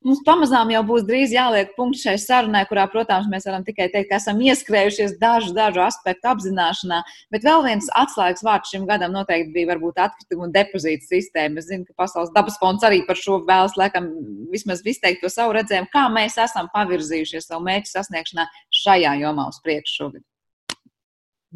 [0.00, 4.08] Mums pamazām jau būs drīz jāliek punkts šai sarunai, kurā, protams, mēs varam tikai teikt,
[4.08, 7.02] ka esam ieskrējušies dažu, dažu aspektu apzināšanā.
[7.34, 11.60] Bet vēl viens atslēgas vārds šim gadam noteikti bija varbūt atkritumu un depozītu sistēma.
[11.60, 14.08] Es zinu, ka Pasaules dabas fonds arī par šo vēlas, laikam,
[14.48, 18.48] vismaz izteikt to savu redzējumu, kā mēs esam pavirzījušies savu mērķu sasniegšanā
[18.80, 20.24] šajā jomā uz priekšu šogad.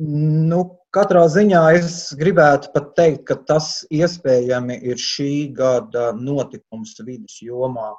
[0.05, 7.41] Nu, katrā ziņā es gribētu pat teikt, ka tas iespējami ir šī gada notikums vidus
[7.41, 7.95] jomā.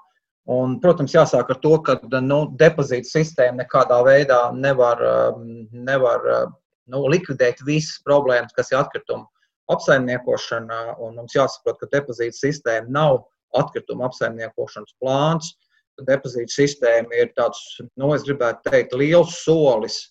[0.51, 6.43] Un, protams, jāsāk ar to, ka nu, depozīta sistēma nekādā veidā nevar, um, nevar uh,
[6.93, 9.25] nu, likvidēt visas problēmas, kas ir atkrituma
[9.73, 10.81] apsaimniekošanā.
[11.15, 13.23] Mums jāsaprot, ka depozīta sistēma nav
[13.57, 15.55] atkrituma apsaimniekošanas plāns.
[16.05, 17.61] Depozīta sistēma ir tāds,
[17.95, 20.01] nu, es gribētu teikt, liels solis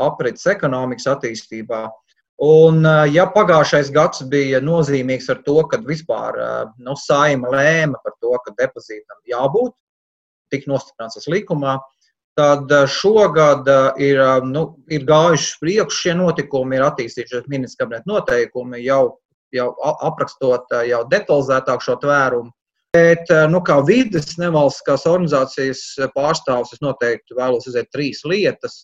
[0.00, 1.86] aprits ekonomikas attīstībā.
[2.42, 2.82] Un,
[3.14, 6.38] ja pagājušais gads bija nozīmīgs ar to, ka vispār
[6.82, 9.76] nu, saima lēma par to, ka depozītam jābūt,
[10.50, 11.76] tik nostiprināts tas likumā,
[12.38, 13.68] tad šogad
[14.02, 14.18] ir,
[14.48, 19.04] nu, ir gājuši priekš šie notikumi, ir attīstījušies ministra kabineta noteikumi, jau,
[19.54, 19.68] jau
[20.08, 22.50] aprakstot jau detalizētāk šo tvērumu.
[22.92, 25.86] Bet, nu, kā vidas nevalstiskās organizācijas
[26.16, 28.82] pārstāvis, es noteikti vēlos uzsvērt trīs lietas.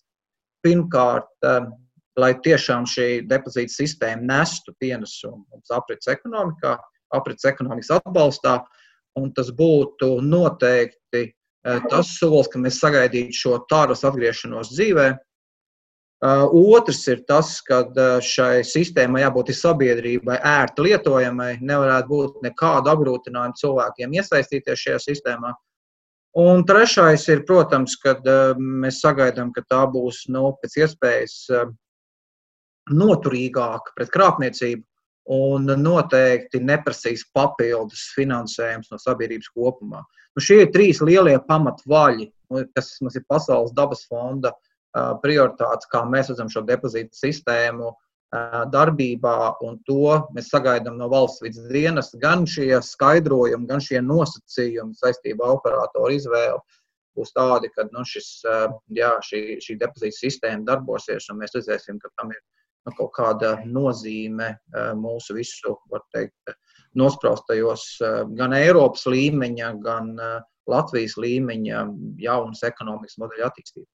[0.64, 1.28] Pirmkārt,
[2.18, 6.74] lai tiešām šī depozīta sistēma nestu pienesumu mums aprits ekonomikā,
[7.14, 8.58] aprits ekonomikas atbalstā,
[9.18, 15.08] un tas būtu noteikti eh, tas solis, ka mēs sagaidītu šo tāras atgriešanos dzīvē.
[16.18, 16.44] Eh,
[16.74, 23.62] otrs ir tas, ka eh, šai sistēmai jābūt sabiedrībai ērti lietojamai, nevarētu būt nekādu apgrūtinājumu
[23.62, 25.54] cilvēkiem iesaistīties šajā sistēmā.
[26.38, 28.26] Un trešais ir, protams, kad
[28.60, 31.38] mēs sagaidām, ka tā būs nu, pēc iespējas
[32.90, 34.84] noturīgāka pret krāpniecību
[35.28, 40.00] un noteikti neprasīs papildus finansējums no sabiedrības kopumā.
[40.32, 44.54] Nu, šie ir trīs lielie pamatvaļi, nu, kas mums ir Pasaules dabas fonda
[45.22, 47.92] prioritātes, kā mēs redzam šo depozītu sistēmu
[48.72, 52.10] darbībā, un to mēs sagaidām no valsts vidas dienas.
[52.20, 56.60] Gan šie skaidrojumi, gan šie nosacījumi saistībā ar operatoru izvēli
[57.18, 58.28] būs tādi, ka nu, šis,
[58.94, 62.40] jā, šī, šī depozīta sistēma darbosies, un mēs redzēsim, ka tam ir
[62.88, 66.54] nu, kaut kāda nozīme eh, mūsu visu, var teikt,
[66.98, 71.84] nospraustajos eh, gan Eiropas līmeņa, gan eh, Latvijas līmeņa
[72.20, 73.88] jaunas ekonomikas modeļa attīstībā.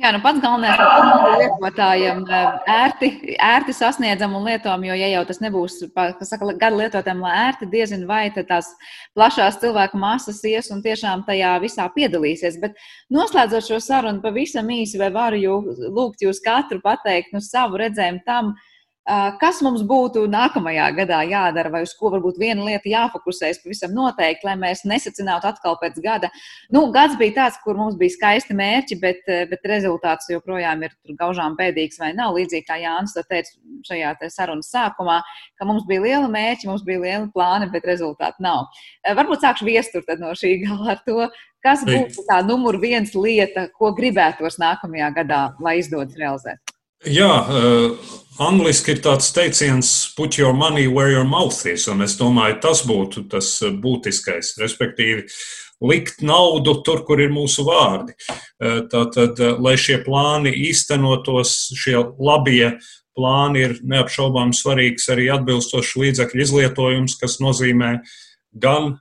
[0.00, 2.22] Jā, nu pats galvenais ir lietotājiem
[2.70, 3.10] ērti,
[3.42, 8.06] ērti sasniedzam un lietojam, jo, ja jau tas nebūs, kas saka, gada lietotājiem, ērti, diezin
[8.08, 8.70] vai tās
[9.16, 12.60] plašās cilvēku masas ies un tiešām tajā visā piedalīsies.
[12.62, 12.78] Bet
[13.12, 18.24] noslēdzot šo sarunu pavisam īsi, vai varu jūs, lūgt jūs katru pateikt nu, savu redzējumu
[18.26, 18.71] tam, uh,
[19.02, 24.46] Kas mums būtu nākamajā gadā jādara, vai uz ko varbūt viena lieta jāfokusēs pavisam noteikti,
[24.46, 26.30] lai mēs nesacinātu atkal pēc gada?
[26.70, 31.56] Nu, gads bija tāds, kur mums bija skaisti mērķi, bet, bet rezultāts joprojām ir gaužām
[31.58, 32.36] bēdīgs vai nav.
[32.38, 33.50] Līdzīgi kā Jānis teica
[33.88, 35.18] šajā te sarunas sākumā,
[35.58, 38.68] ka mums bija liela mērķi, mums bija liela plāna, bet rezultātu nav.
[39.02, 41.26] Varbūt sākšu viestur no šī gala ar to,
[41.66, 46.71] kas būtu tā numur viens lieta, ko gribētos nākamajā gadā, lai izdodas realizēt.
[47.02, 52.14] Jā, uh, angliski ir tāds teiciens, put your money where your mouth is, un es
[52.14, 55.24] domāju, tas būtu tas eh, būtiskais, respektīvi,
[55.82, 58.14] likt naudu tur, kur ir mūsu vārdi.
[58.30, 62.76] Uh, tātad, uh, lai šie plāni īstenotos, šie labie
[63.18, 67.96] plāni ir neapšaubām svarīgs arī atbilstošs līdzekļu izlietojums, kas nozīmē
[68.62, 68.94] gan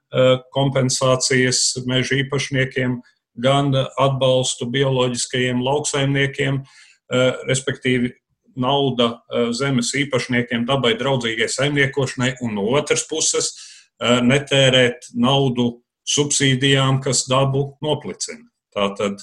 [0.56, 2.98] kompensācijas meža īpašniekiem,
[3.40, 6.80] gan atbalstu bioloģiskajiem lauksaimniekiem, uh,
[7.48, 8.14] respektīvi
[8.56, 17.02] nauda eh, zemes īpašniekiem, dabai draudzīgai saimniekošanai, un no otras puses eh, netērēt naudu subsīdijām,
[17.04, 18.48] kas dabu noplicina.
[18.72, 19.22] Tātad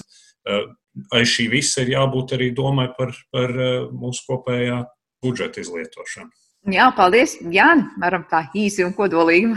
[1.13, 3.51] aiz šī visa ir jābūt arī domai par, par
[3.91, 4.77] mūsu kopējā
[5.25, 6.29] budžeta izlietošanu.
[6.71, 7.35] Jā, paldies.
[7.51, 7.67] Jā,
[8.01, 9.51] varam tā īsi un kodolīgi.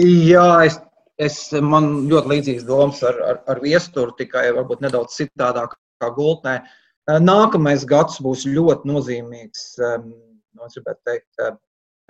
[0.00, 0.80] Jā, es,
[1.20, 6.58] es man ļoti līdzīgas domas ar, ar, ar viesturu, tikai varbūt nedaudz citādāk kā gultnē.
[6.58, 9.66] Uh, Nākamais gads būs ļoti nozīmīgs,
[10.02, 10.68] nu,
[11.06, 11.42] teikt,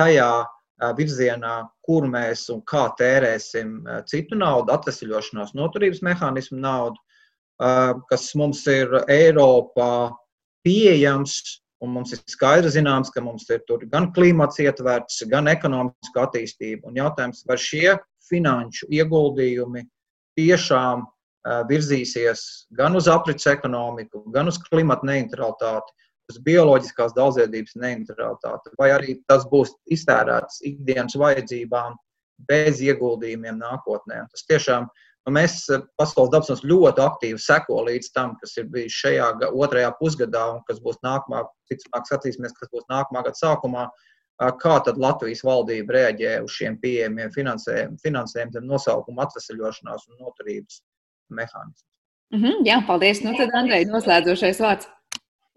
[0.00, 0.30] tajā
[0.96, 6.96] virzienā, kur mēs un kā tērēsim citu naudu, atvesļošanās noturības mehānismu naudu,
[8.08, 10.12] kas mums ir Eiropā
[10.64, 11.60] pieejams.
[11.84, 13.60] Un mums ir skaidrs, zināms, ka mums ir
[13.92, 16.88] gan klimats ietverts, gan ekonomiska attīstība.
[16.88, 17.98] Un jautājums, vai šie
[18.30, 19.84] finanšu ieguldījumi
[20.40, 21.04] tiešām
[21.68, 22.42] virzīsies
[22.78, 25.94] gan uz aprits ekonomiku, gan uz klimata neutralitāti,
[26.30, 31.94] uz bioloģiskās daudzveidības neutralitāti, vai arī tas būs iztērēts ikdienas vajadzībām
[32.48, 34.24] bez ieguldījumiem nākotnē.
[34.32, 35.60] Tas tiešām nu, mēs
[36.00, 40.82] pasaules dabas ļoti aktīvi seko līdz tam, kas ir bijis šajā otrajā pusgadā un kas
[40.82, 43.88] būs nākamā, ticamāk, skatīsimies, kas būs nākamā gada sākumā.
[44.60, 50.82] Kā tad Latvijas valdība reaģē uz šiem pieejamiem finansējumiem, finansējumiem nosaukumu atvesaļošanās un noturības
[51.30, 51.86] mehānismus.
[52.34, 53.22] Mm -hmm, jā, paldies.
[53.22, 54.88] Nu, tad, Andrej, noslēdzošais vārds.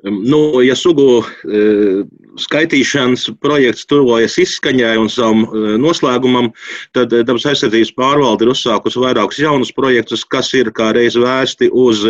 [0.04, 2.06] Nu, ja sugu e,
[2.40, 6.54] skaitīšanas projekts tuvojas izskaņai un savam e, noslēgumam,
[6.96, 11.68] tad e, dabas aizsardzības pārvalde ir uzsākusi vairākus jaunus projektus, kas ir kā reiz vērsti
[11.76, 12.06] uz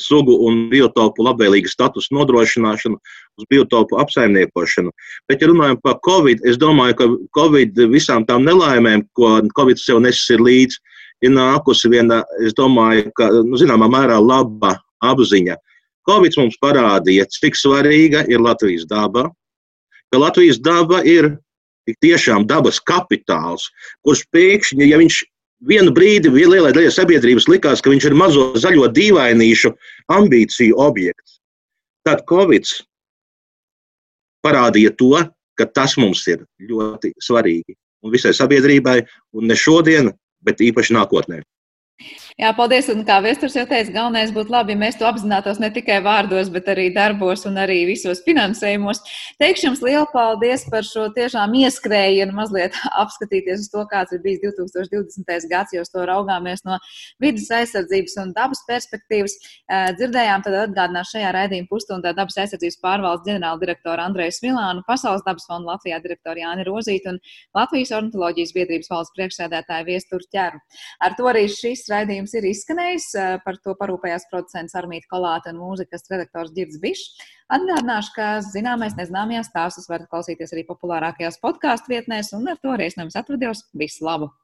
[0.00, 2.96] sugu un biotopu labvēlīgu statusu nodrošināšanu,
[3.36, 4.92] uz biotopu apsaimniekošanu.
[5.28, 10.00] Bet, ja runājam par Covid, es domāju, ka Covid visām tām nelaimēm, ko Covid sev
[10.04, 10.80] nesis līdzi,
[11.24, 15.56] ir nākusi viena, es domāju, ka, nu, zināmā mērā laba apziņa.
[16.06, 19.26] Covid mums parādīja, cik svarīga ir Latvijas daba,
[20.12, 21.32] ka Latvijas daba ir
[22.02, 23.68] tiešām dabas kapitāls,
[24.06, 25.22] kurš pēkšņi, ja viņš
[25.66, 29.72] vienu brīdi lielai daļai sabiedrības likās, ka viņš ir mazo zaļo dīvainīšu
[30.12, 31.40] ambīciju objekts,
[32.06, 32.68] tad Covid
[34.46, 35.14] parādīja to,
[35.56, 39.00] ka tas mums ir ļoti svarīgi un visai sabiedrībai,
[39.34, 40.12] un ne šodien,
[40.46, 41.42] bet īpaši nākotnē.
[42.36, 42.90] Jā, paldies.
[42.92, 46.50] Un kā Vēstures jau teica, galvenais būtu labi, ja mēs to apzinātos ne tikai vārdos,
[46.52, 48.98] bet arī darbos un arī visos finansējumos.
[49.40, 54.42] Teikšu jums lielu paldies par šo tiešām ieskrējienu, mazliet apskatīties uz to, kāds ir bijis
[54.42, 55.46] 2020.
[55.48, 56.76] gads, jo to raugāmies no
[57.24, 59.38] vidas aizsardzības un dabas perspektīvas.
[59.96, 65.48] Dzirdējām, tad atgādināšu šajā raidījuma pusstundā dabas aizsardzības pārvaldes ģenerāla direktora Andreja Smilānu, Pasaules dabas
[65.48, 67.22] fonda Latvijā direktora Jāni Rozītu un
[67.56, 70.62] Latvijas ornitoloģijas biedrības valsts priekšsēdētāju Viesturu ķeru.
[71.00, 73.06] Ar to arī šis raidījums raidījums ir izskanējis.
[73.44, 77.20] Par to parūpējās producents Armītas Kolāte un mūzikas redaktors Girds Bišs.
[77.50, 82.96] Atgādināšu, ka zināmais nezināmajās stāstus varat klausīties arī populārākajās podkāstu vietnēs, un ar to es
[82.96, 83.64] jums atvados.
[83.74, 84.36] Visu labu!